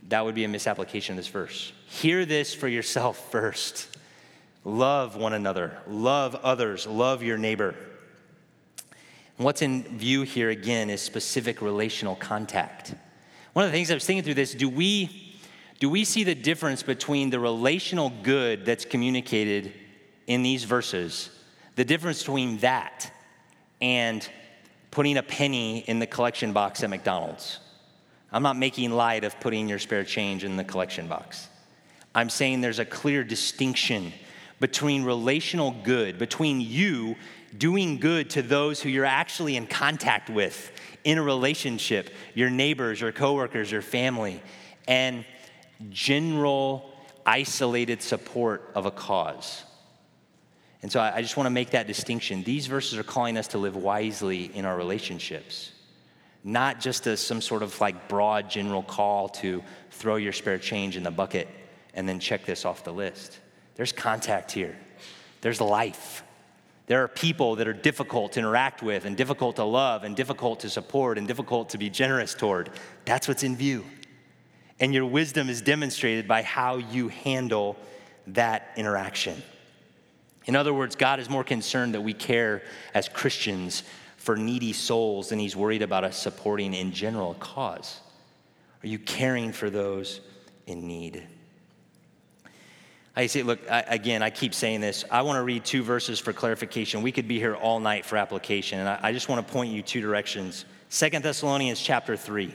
[0.09, 1.73] That would be a misapplication of this verse.
[1.87, 3.97] Hear this for yourself first.
[4.63, 7.75] Love one another, love others, love your neighbor.
[9.37, 12.95] what's in view here again is specific relational contact.
[13.53, 15.37] One of the things I was thinking through this do we,
[15.79, 19.71] do we see the difference between the relational good that's communicated
[20.25, 21.29] in these verses,
[21.75, 23.11] the difference between that
[23.81, 24.27] and
[24.95, 27.59] putting a penny in the collection box at McDonald's.
[28.31, 31.49] I'm not making light of putting your spare change in the collection box.
[32.15, 34.13] I'm saying there's a clear distinction
[34.61, 37.17] between relational good, between you
[37.57, 40.71] doing good to those who you're actually in contact with
[41.03, 44.41] in a relationship, your neighbors, your coworkers, your family,
[44.87, 45.25] and
[45.89, 46.89] general
[47.25, 49.65] isolated support of a cause.
[50.81, 52.43] And so I just want to make that distinction.
[52.43, 55.71] These verses are calling us to live wisely in our relationships,
[56.43, 60.95] not just as some sort of like broad general call to throw your spare change
[60.95, 61.47] in the bucket
[61.95, 63.39] and then check this off the list.
[63.75, 64.77] There's contact here,
[65.41, 66.23] there's life.
[66.87, 70.59] There are people that are difficult to interact with and difficult to love and difficult
[70.59, 72.69] to support and difficult to be generous toward.
[73.05, 73.83] That's what's in view.
[74.79, 77.75] And your wisdom is demonstrated by how you handle
[78.27, 79.41] that interaction.
[80.45, 82.61] In other words, God is more concerned that we care
[82.93, 83.83] as Christians
[84.17, 87.99] for needy souls than he's worried about us supporting in general a cause.
[88.83, 90.21] Are you caring for those
[90.67, 91.27] in need?
[93.15, 95.05] I say, look, I, again, I keep saying this.
[95.09, 97.01] I want to read two verses for clarification.
[97.01, 99.71] We could be here all night for application, and I, I just want to point
[99.71, 100.65] you two directions.
[100.89, 102.53] Second Thessalonians chapter 3.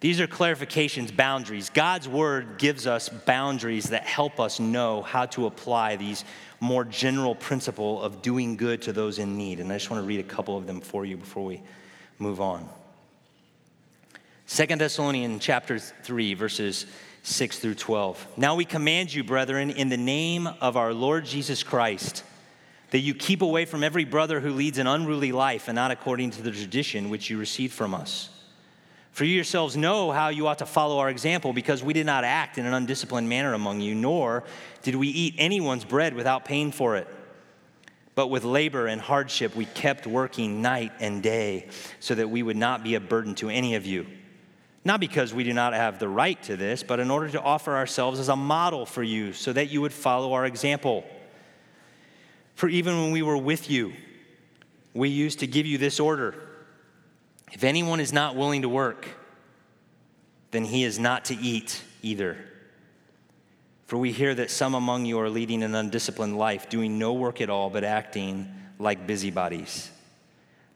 [0.00, 1.70] These are clarifications, boundaries.
[1.70, 6.24] God's word gives us boundaries that help us know how to apply these
[6.60, 9.58] more general principle of doing good to those in need.
[9.58, 11.62] And I just want to read a couple of them for you before we
[12.18, 12.68] move on.
[14.44, 16.86] Second Thessalonians chapter 3 verses
[17.22, 18.26] 6 through 12.
[18.36, 22.22] Now we command you, brethren, in the name of our Lord Jesus Christ,
[22.90, 26.30] that you keep away from every brother who leads an unruly life and not according
[26.32, 28.28] to the tradition which you received from us.
[29.16, 32.22] For you yourselves know how you ought to follow our example, because we did not
[32.22, 34.44] act in an undisciplined manner among you, nor
[34.82, 37.08] did we eat anyone's bread without paying for it.
[38.14, 42.58] But with labor and hardship, we kept working night and day so that we would
[42.58, 44.06] not be a burden to any of you
[44.84, 47.74] not because we do not have the right to this, but in order to offer
[47.74, 51.04] ourselves as a model for you so that you would follow our example.
[52.54, 53.94] For even when we were with you,
[54.94, 56.45] we used to give you this order
[57.52, 59.08] If anyone is not willing to work,
[60.50, 62.36] then he is not to eat either.
[63.86, 67.40] For we hear that some among you are leading an undisciplined life, doing no work
[67.40, 69.90] at all, but acting like busybodies.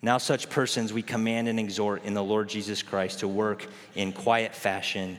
[0.02, 4.12] Now, such persons we command and exhort in the Lord Jesus Christ to work in
[4.12, 5.18] quiet fashion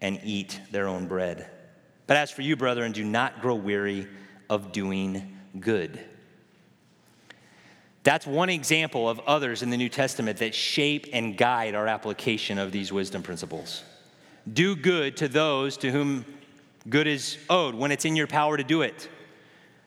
[0.00, 1.48] and eat their own bread.
[2.06, 4.06] But as for you, brethren, do not grow weary
[4.50, 5.98] of doing good.
[8.04, 12.58] That's one example of others in the New Testament that shape and guide our application
[12.58, 13.84] of these wisdom principles.
[14.52, 16.24] Do good to those to whom
[16.88, 19.08] good is owed when it's in your power to do it.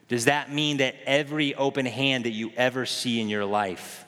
[0.08, 4.06] Does that mean that every open hand that you ever see in your life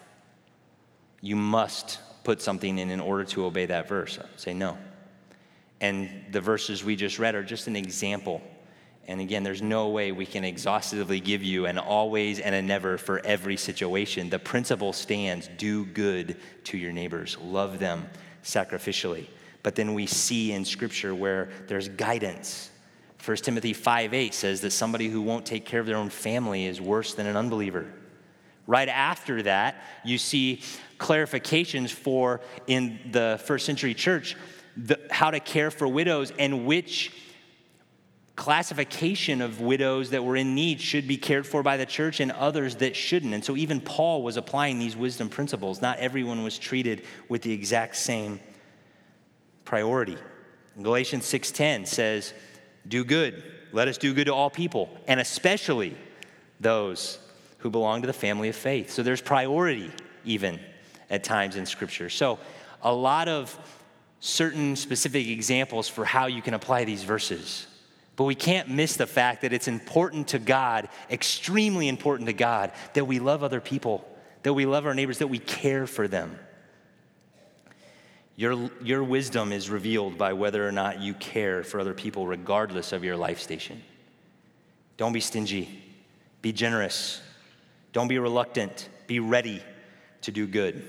[1.21, 4.19] you must put something in in order to obey that verse.
[4.37, 4.77] Say no.
[5.81, 8.43] And the verses we just read are just an example.
[9.09, 12.99] And again, there's no way we can exhaustively give you an always and a never
[12.99, 14.29] for every situation.
[14.29, 18.07] The principle stands do good to your neighbors, love them
[18.45, 19.27] sacrificially.
[19.63, 22.71] But then we see in Scripture where there's guidance.
[23.25, 26.67] 1 Timothy 5 8 says that somebody who won't take care of their own family
[26.67, 27.87] is worse than an unbeliever.
[28.67, 30.61] Right after that, you see
[30.99, 34.37] clarifications for in the first century church
[34.77, 37.13] the, how to care for widows and which
[38.39, 42.31] classification of widows that were in need should be cared for by the church and
[42.31, 43.35] others that shouldn't.
[43.35, 45.83] And so even Paul was applying these wisdom principles.
[45.83, 48.39] Not everyone was treated with the exact same
[49.65, 50.17] priority.
[50.81, 52.33] Galatians 6:10 says,
[52.87, 53.43] "Do good.
[53.73, 55.97] Let us do good to all people, and especially
[56.61, 57.19] those
[57.59, 58.93] who belong to the family of faith.
[58.93, 59.91] So there's priority
[60.25, 60.61] even
[61.11, 62.09] at times in Scripture.
[62.09, 62.39] So
[62.83, 63.59] a lot of
[64.21, 67.67] certain specific examples for how you can apply these verses.
[68.19, 72.73] But we can't miss the fact that it's important to God, extremely important to God,
[72.95, 74.05] that we love other people,
[74.43, 76.37] that we love our neighbors, that we care for them.
[78.35, 82.93] Your, your wisdom is revealed by whether or not you care for other people, regardless
[82.93, 83.81] of your life station.
[84.97, 85.81] Don't be stingy,
[86.43, 87.21] be generous,
[87.93, 89.63] don't be reluctant, be ready
[90.23, 90.83] to do good.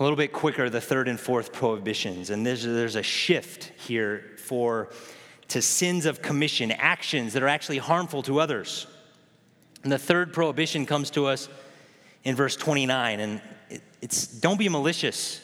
[0.00, 2.30] A little bit quicker, the third and fourth prohibitions.
[2.30, 4.88] And there's, there's a shift here for
[5.52, 8.86] to sins of commission, actions that are actually harmful to others.
[9.82, 11.48] And the third prohibition comes to us
[12.24, 13.42] in verse 29, and
[14.00, 15.40] it's don't be malicious.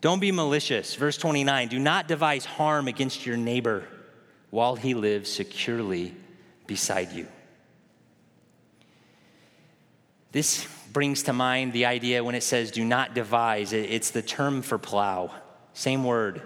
[0.00, 0.94] Don't be malicious.
[0.94, 3.84] Verse 29 do not devise harm against your neighbor
[4.50, 6.14] while he lives securely
[6.66, 7.26] beside you.
[10.32, 14.62] This brings to mind the idea when it says do not devise, it's the term
[14.62, 15.32] for plow.
[15.74, 16.42] Same word.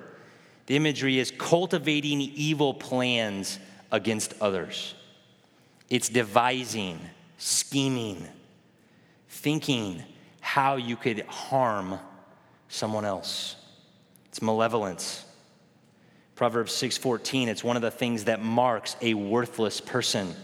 [0.72, 3.58] The imagery is cultivating evil plans
[3.90, 4.94] against others.
[5.90, 6.98] It's devising,
[7.36, 8.26] scheming,
[9.28, 10.02] thinking
[10.40, 11.98] how you could harm
[12.70, 13.56] someone else.
[14.30, 15.26] It's malevolence.
[16.36, 20.34] Proverbs 6:14, it's one of the things that marks a worthless person.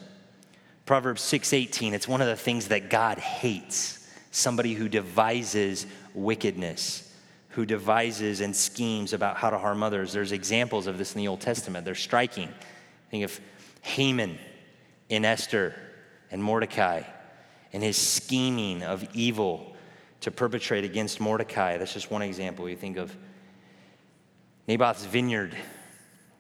[0.85, 7.08] Proverbs 6:18, it's one of the things that God hates, somebody who devises wickedness,
[7.51, 10.13] who devises and schemes about how to harm others.
[10.13, 11.85] There's examples of this in the Old Testament.
[11.85, 12.53] They're striking.
[13.11, 13.41] Think of
[13.83, 14.39] Haman
[15.09, 15.75] in Esther
[16.31, 17.03] and Mordecai
[17.73, 19.75] and his scheming of evil
[20.21, 21.77] to perpetrate against Mordecai.
[21.77, 22.69] That's just one example.
[22.69, 23.17] You think of
[24.67, 25.57] Naboth's vineyard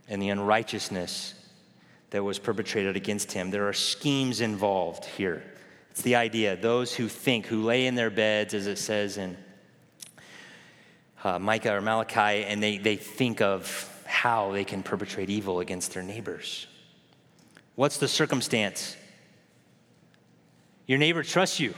[0.09, 1.35] and the unrighteousness
[2.11, 3.51] that was perpetrated against him.
[3.51, 5.43] There are schemes involved here.
[5.91, 9.37] It's the idea those who think, who lay in their beds, as it says in
[11.25, 15.95] uh, Micah or Malachi, and they, they think of how they can perpetrate evil against
[15.95, 16.66] their neighbors.
[17.75, 18.97] What's the circumstance?
[20.87, 21.75] Your neighbor trusts you.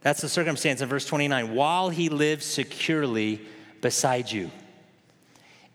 [0.00, 1.54] That's the circumstance in verse 29.
[1.54, 3.40] While he lives securely
[3.80, 4.50] beside you.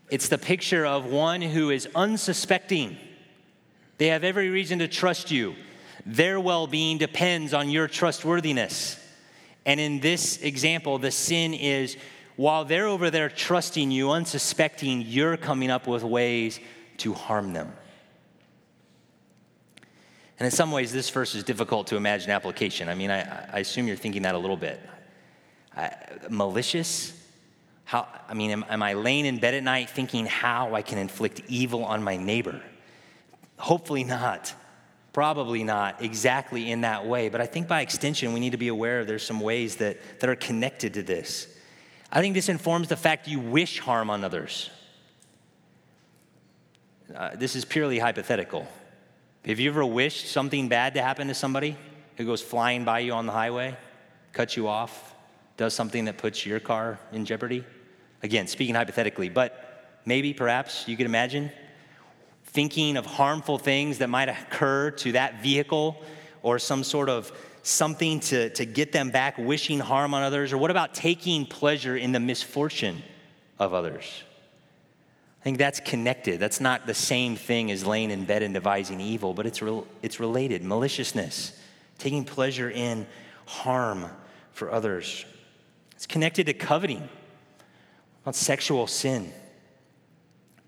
[0.10, 2.98] It's the picture of one who is unsuspecting.
[3.98, 5.56] They have every reason to trust you.
[6.06, 8.98] Their well being depends on your trustworthiness.
[9.66, 11.98] And in this example, the sin is
[12.36, 16.60] while they're over there trusting you, unsuspecting, you're coming up with ways
[16.98, 17.72] to harm them.
[20.40, 22.90] And in some ways, this verse is difficult to imagine application.
[22.90, 23.22] I mean, I,
[23.54, 24.82] I assume you're thinking that a little bit.
[25.78, 25.92] I,
[26.30, 27.14] malicious?
[27.86, 30.98] How, I mean, am, am I laying in bed at night thinking how I can
[30.98, 32.62] inflict evil on my neighbor?
[33.58, 34.54] Hopefully not.
[35.14, 37.30] Probably not exactly in that way.
[37.30, 40.30] But I think by extension, we need to be aware there's some ways that, that
[40.30, 41.48] are connected to this.
[42.12, 44.72] I think this informs the fact you wish harm on others.
[47.16, 48.68] Uh, this is purely hypothetical.
[49.46, 51.78] Have you ever wished something bad to happen to somebody
[52.18, 53.76] who goes flying by you on the highway,
[54.32, 55.14] cuts you off,
[55.58, 57.64] does something that puts your car in jeopardy?
[58.24, 61.52] Again, speaking hypothetically, but maybe, perhaps, you could imagine
[62.54, 66.02] thinking of harmful things that might occur to that vehicle
[66.44, 67.32] or some sort of
[67.64, 70.54] something to, to get them back, wishing harm on others?
[70.54, 73.02] Or what about taking pleasure in the misfortune
[73.58, 74.24] of others?
[75.42, 76.40] I think that's connected.
[76.40, 79.84] That's not the same thing as laying in bed and devising evil, but it's, re-
[80.02, 80.64] it's related.
[80.64, 81.60] Maliciousness,
[81.98, 83.08] taking pleasure in
[83.46, 84.06] harm
[84.52, 85.26] for others.
[85.96, 87.10] It's connected to coveting,
[88.26, 89.34] not sexual sin.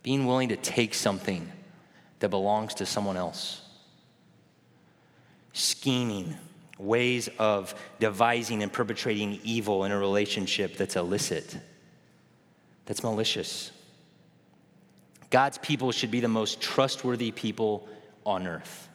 [0.04, 1.52] Being willing to take something
[2.20, 3.62] that belongs to someone else.
[5.54, 6.36] Scheming,
[6.78, 11.58] ways of devising and perpetrating evil in a relationship that's illicit,
[12.86, 13.72] that's malicious.
[15.30, 17.88] God's people should be the most trustworthy people
[18.26, 18.90] on earth.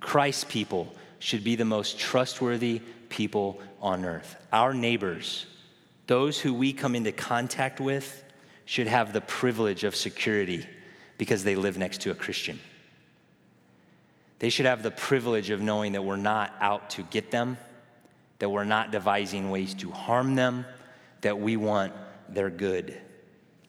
[0.00, 4.36] Christ's people should be the most trustworthy people on earth.
[4.52, 5.46] Our neighbors,
[6.06, 8.22] those who we come into contact with,
[8.64, 10.66] should have the privilege of security
[11.18, 12.58] because they live next to a Christian.
[14.38, 17.56] They should have the privilege of knowing that we're not out to get them,
[18.38, 20.66] that we're not devising ways to harm them,
[21.22, 21.92] that we want
[22.28, 22.96] their good.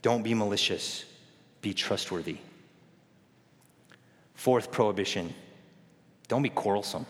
[0.01, 1.05] Don't be malicious,
[1.61, 2.37] be trustworthy.
[4.35, 5.33] Fourth prohibition
[6.27, 7.05] don't be quarrelsome.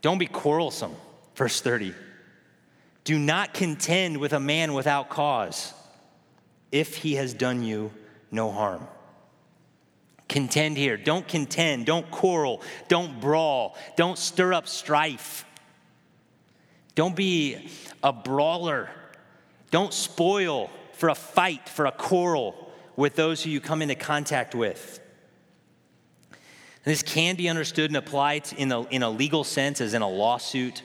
[0.00, 0.94] Don't be quarrelsome.
[1.34, 1.92] Verse 30.
[3.04, 5.72] Do not contend with a man without cause
[6.72, 7.92] if he has done you
[8.30, 8.86] no harm.
[10.28, 10.96] Contend here.
[10.96, 11.86] Don't contend.
[11.86, 12.60] Don't quarrel.
[12.88, 13.76] Don't brawl.
[13.96, 15.44] Don't stir up strife.
[16.94, 17.68] Don't be
[18.02, 18.90] a brawler.
[19.70, 24.54] Don't spoil for a fight, for a quarrel with those who you come into contact
[24.54, 25.00] with.
[26.84, 30.08] This can be understood and applied in a, in a legal sense, as in a
[30.08, 30.82] lawsuit.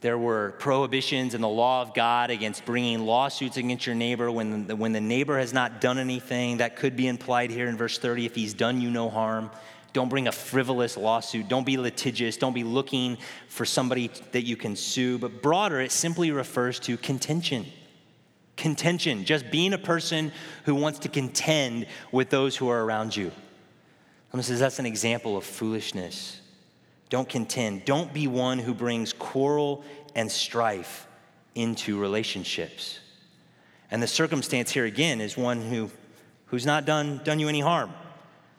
[0.00, 4.66] There were prohibitions in the law of God against bringing lawsuits against your neighbor when
[4.66, 6.58] the, when the neighbor has not done anything.
[6.58, 9.50] That could be implied here in verse 30 if he's done you no harm.
[9.92, 11.48] Don't bring a frivolous lawsuit.
[11.48, 12.36] Don't be litigious.
[12.36, 15.18] Don't be looking for somebody that you can sue.
[15.18, 17.66] But broader, it simply refers to contention
[18.60, 20.30] contention, just being a person
[20.64, 23.32] who wants to contend with those who are around you.
[24.30, 26.39] Someone says that's an example of foolishness.
[27.10, 27.84] Don't contend.
[27.84, 29.84] Don't be one who brings quarrel
[30.14, 31.06] and strife
[31.54, 33.00] into relationships.
[33.90, 35.90] And the circumstance here again is one who,
[36.46, 37.92] who's not done, done you any harm.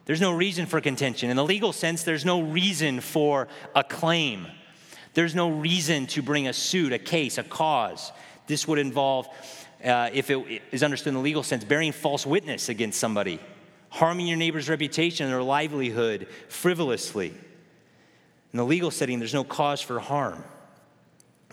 [0.05, 1.29] There's no reason for contention.
[1.29, 4.47] In the legal sense, there's no reason for a claim.
[5.13, 8.11] There's no reason to bring a suit, a case, a cause.
[8.47, 9.29] This would involve,
[9.85, 13.39] uh, if it is understood in the legal sense, bearing false witness against somebody,
[13.89, 17.33] harming your neighbor's reputation or livelihood frivolously.
[18.53, 20.43] In the legal setting, there's no cause for harm.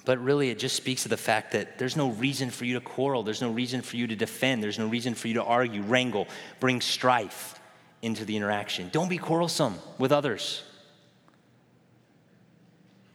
[0.05, 2.81] But really, it just speaks to the fact that there's no reason for you to
[2.81, 3.23] quarrel.
[3.23, 4.63] There's no reason for you to defend.
[4.63, 6.27] There's no reason for you to argue, wrangle,
[6.61, 7.61] bring strife
[8.01, 8.89] into the interaction.
[8.91, 10.63] Don't be quarrelsome with others.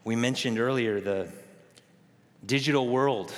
[0.03, 1.31] We mentioned earlier the
[2.45, 3.33] digital world.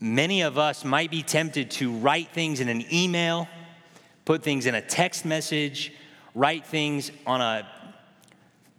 [0.00, 3.48] Many of us might be tempted to write things in an email,
[4.24, 5.92] put things in a text message,
[6.34, 7.66] write things on a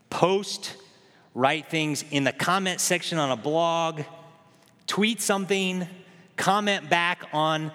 [0.10, 0.76] post,
[1.34, 4.02] write things in the comment section on a blog,
[4.88, 5.88] tweet something,
[6.36, 7.72] comment back on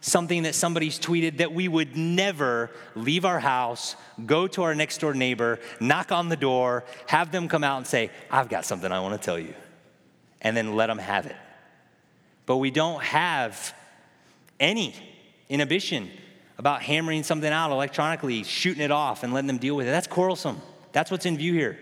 [0.00, 4.98] something that somebody's tweeted that we would never leave our house, go to our next
[4.98, 8.90] door neighbor, knock on the door, have them come out and say, I've got something
[8.90, 9.54] I want to tell you,
[10.40, 11.36] and then let them have it.
[12.46, 13.74] But we don't have
[14.58, 14.94] any
[15.48, 16.10] inhibition
[16.58, 19.90] about hammering something out electronically, shooting it off, and letting them deal with it.
[19.90, 20.60] That's quarrelsome.
[20.92, 21.78] That's what's in view here.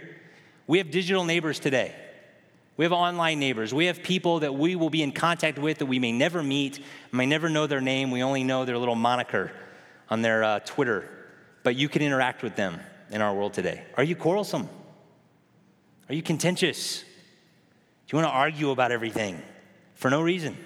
[0.66, 1.94] We have digital neighbors today.
[2.76, 3.74] We have online neighbors.
[3.74, 6.82] We have people that we will be in contact with that we may never meet,
[7.10, 8.10] may never know their name.
[8.10, 9.50] We only know their little moniker
[10.08, 11.08] on their uh, Twitter.
[11.64, 12.80] But you can interact with them
[13.10, 13.82] in our world today.
[13.96, 14.68] Are you quarrelsome?
[16.08, 17.00] Are you contentious?
[17.00, 19.42] Do you want to argue about everything
[19.94, 20.56] for no reason?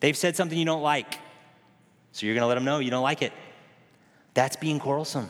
[0.00, 1.18] They've said something you don't like,
[2.12, 3.32] so you're going to let them know you don't like it.
[4.32, 5.28] That's being quarrelsome.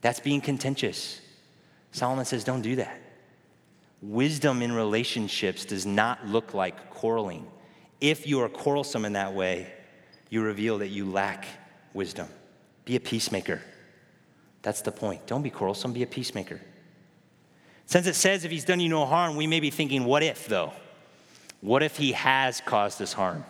[0.00, 1.20] That's being contentious.
[1.92, 2.98] Solomon says, don't do that.
[4.00, 7.46] Wisdom in relationships does not look like quarreling.
[8.00, 9.72] If you are quarrelsome in that way,
[10.28, 11.46] you reveal that you lack
[11.92, 12.26] wisdom.
[12.84, 13.62] Be a peacemaker.
[14.62, 15.26] That's the point.
[15.26, 16.60] Don't be quarrelsome, be a peacemaker.
[17.86, 20.48] Since it says if he's done you no harm, we may be thinking, what if,
[20.48, 20.72] though?
[21.60, 23.44] What if he has caused us harm?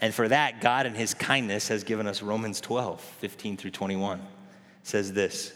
[0.00, 4.18] And for that, God in his kindness has given us Romans 12, 15 through 21.
[4.18, 4.24] It
[4.82, 5.52] says this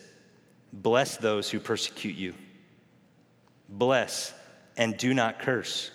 [0.83, 2.35] Bless those who persecute you
[3.69, 4.33] bless,
[4.77, 5.91] and do not curse.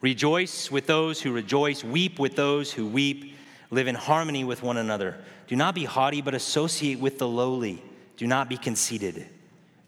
[0.00, 3.36] Rejoice with those who rejoice, weep with those who weep,
[3.70, 5.18] live in harmony with one another.
[5.46, 7.82] Do not be haughty, but associate with the lowly.
[8.16, 9.26] Do not be conceited.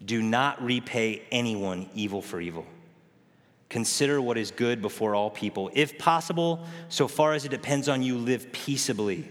[0.05, 2.65] Do not repay anyone evil for evil.
[3.69, 5.71] Consider what is good before all people.
[5.73, 9.27] If possible, so far as it depends on you, live peaceably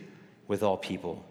[0.49, 1.25] with all people.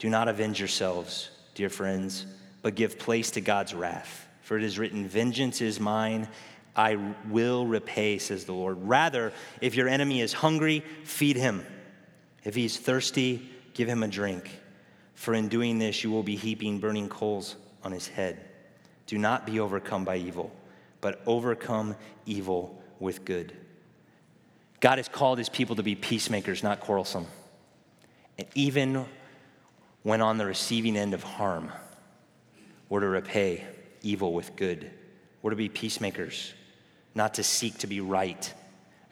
[0.00, 1.30] Do not avenge yourselves,
[1.60, 2.24] dear friends,
[2.62, 4.26] but give place to God's wrath.
[4.40, 6.26] For it is written, Vengeance is mine,
[6.74, 6.96] I
[7.28, 8.78] will repay, says the Lord.
[8.80, 11.66] Rather, if your enemy is hungry, feed him.
[12.44, 14.48] If he's thirsty, give him a drink.
[15.12, 18.40] For in doing this, you will be heaping burning coals on his head.
[19.06, 20.50] Do not be overcome by evil,
[21.02, 21.94] but overcome
[22.24, 23.54] evil with good.
[24.80, 27.26] God has called his people to be peacemakers, not quarrelsome.
[28.38, 29.04] And even
[30.02, 31.70] when on the receiving end of harm,
[32.88, 33.64] we're to repay
[34.02, 34.90] evil with good.
[35.42, 36.52] We're to be peacemakers,
[37.14, 38.52] not to seek to be right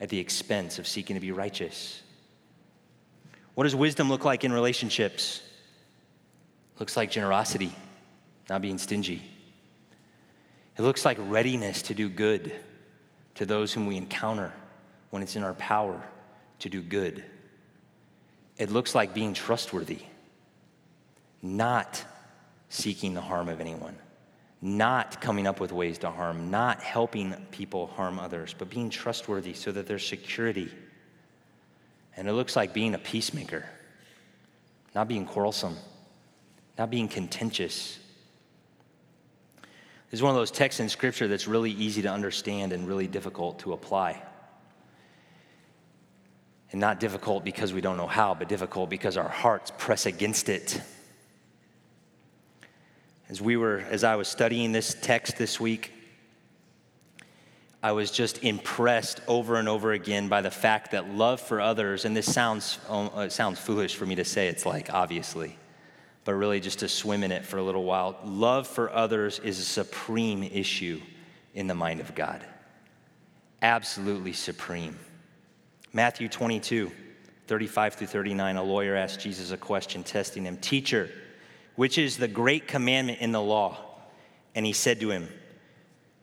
[0.00, 2.02] at the expense of seeking to be righteous.
[3.54, 5.42] What does wisdom look like in relationships?
[6.74, 7.72] It looks like generosity,
[8.48, 9.22] not being stingy.
[10.76, 12.52] It looks like readiness to do good
[13.34, 14.52] to those whom we encounter
[15.10, 16.00] when it's in our power
[16.60, 17.24] to do good.
[18.56, 20.00] It looks like being trustworthy,
[21.42, 22.04] not
[22.68, 23.96] seeking the harm of anyone
[24.60, 29.54] not coming up with ways to harm, not helping people harm others, but being trustworthy
[29.54, 30.70] so that there's security.
[32.16, 33.64] And it looks like being a peacemaker,
[34.94, 35.76] not being quarrelsome,
[36.76, 37.98] not being contentious.
[40.10, 43.06] This is one of those texts in Scripture that's really easy to understand and really
[43.06, 44.20] difficult to apply.
[46.72, 50.48] And not difficult because we don't know how, but difficult because our hearts press against
[50.48, 50.82] it.
[53.28, 55.92] As we were, as I was studying this text this week,
[57.82, 62.04] I was just impressed over and over again by the fact that love for others,
[62.04, 65.56] and this sounds, uh, sounds foolish for me to say, it's like obviously,
[66.24, 68.18] but really just to swim in it for a little while.
[68.24, 71.00] Love for others is a supreme issue
[71.54, 72.44] in the mind of God.
[73.60, 74.98] Absolutely supreme.
[75.92, 76.90] Matthew 22,
[77.46, 81.10] 35 through 39, a lawyer asked Jesus a question, testing him Teacher,
[81.78, 83.78] which is the great commandment in the law?
[84.56, 85.28] And he said to him,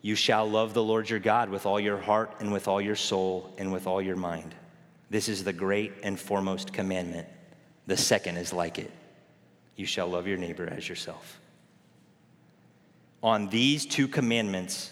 [0.02, 2.98] You shall love the Lord your God with all your heart and with all your
[2.98, 4.54] soul and with all your mind.
[5.10, 7.30] This is the great and foremost commandment.
[7.88, 8.92] The second is like it
[9.78, 11.40] you shall love your neighbor as yourself.
[13.24, 14.92] On these two commandments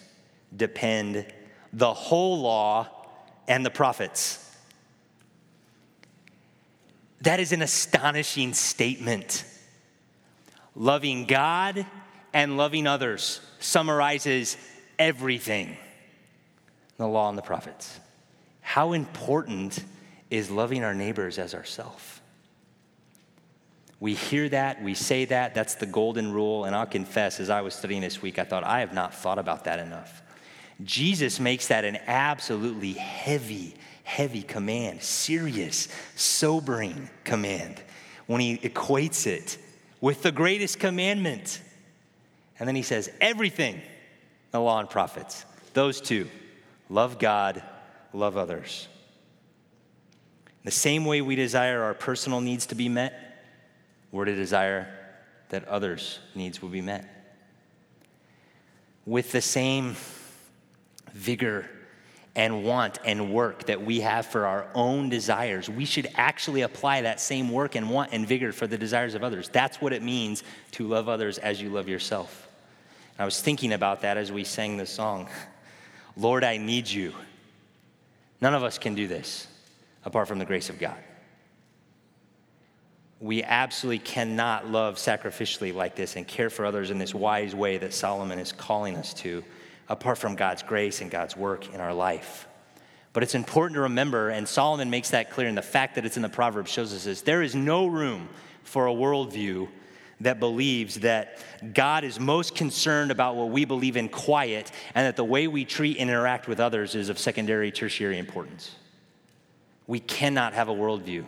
[0.56, 1.26] depend
[1.74, 2.88] the whole law
[3.50, 4.50] and the prophets.
[7.20, 9.44] That is an astonishing statement.
[10.76, 11.86] Loving God
[12.34, 14.58] and loving others summarizes
[14.98, 15.78] everything
[16.98, 18.00] the law and the prophets.
[18.62, 19.84] How important
[20.30, 22.22] is loving our neighbors as ourselves?
[24.00, 26.66] We hear that, we say that, that's the golden rule.
[26.66, 29.40] And I'll confess, as I was studying this week, I thought, I have not thought
[29.40, 30.22] about that enough.
[30.84, 37.82] Jesus makes that an absolutely heavy, heavy command, serious, sobering command
[38.26, 39.58] when he equates it
[40.04, 41.62] with the greatest commandment.
[42.60, 43.82] And then he says, everything,
[44.52, 46.28] the law and prophets, those two,
[46.90, 47.64] love God,
[48.12, 48.90] love others.
[50.66, 53.14] The same way we desire our personal needs to be met,
[54.12, 54.94] we're to desire
[55.48, 57.06] that others' needs will be met.
[59.06, 59.96] With the same
[61.14, 61.70] vigor
[62.36, 67.02] and want and work that we have for our own desires, we should actually apply
[67.02, 69.50] that same work and want and vigor for the desires of others.
[69.50, 72.48] That's what it means to love others as you love yourself.
[73.20, 75.30] I was thinking about that as we sang the song
[76.16, 77.12] Lord, I need you.
[78.40, 79.48] None of us can do this
[80.06, 80.98] apart from the grace of God
[83.24, 87.78] we absolutely cannot love sacrificially like this and care for others in this wise way
[87.78, 89.42] that Solomon is calling us to,
[89.90, 92.48] apart from God's grace and God's work in our life.
[93.14, 96.16] But it's important to remember, and Solomon makes that clear, and the fact that it's
[96.16, 98.28] in the Proverbs shows us this there is no room
[98.64, 99.68] for a worldview
[100.22, 101.38] that believes that
[101.74, 105.64] God is most concerned about what we believe in quiet, and that the way we
[105.64, 108.74] treat and interact with others is of secondary, tertiary importance.
[109.86, 111.26] We cannot have a worldview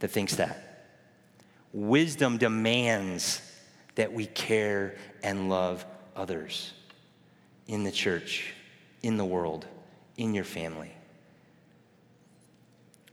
[0.00, 0.88] that thinks that.
[1.72, 3.40] Wisdom demands
[3.94, 5.86] that we care and love
[6.16, 6.72] others
[7.66, 8.52] in the church,
[9.02, 9.66] in the world,
[10.16, 10.92] in your family.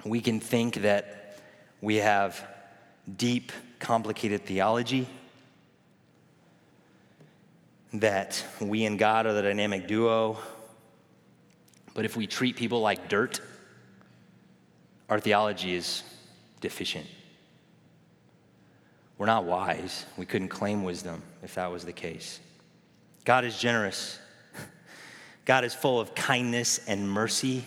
[0.04, 1.40] We can think that
[1.82, 2.44] we have
[3.18, 5.08] deep, complicated theology,
[7.94, 10.38] that we and God are the dynamic duo,
[11.94, 13.42] but if we treat people like dirt,
[15.10, 16.04] our theology is
[16.62, 17.06] deficient.
[19.18, 20.06] We're not wise.
[20.18, 22.40] We couldn't claim wisdom if that was the case.
[23.26, 24.18] God is generous.
[25.46, 27.64] God is full of kindness and mercy,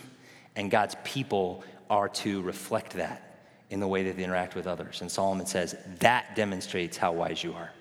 [0.55, 3.21] and God's people are to reflect that
[3.69, 5.01] in the way that they interact with others.
[5.01, 7.71] And Solomon says that demonstrates how wise you are,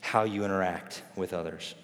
[0.00, 1.74] how you interact with others.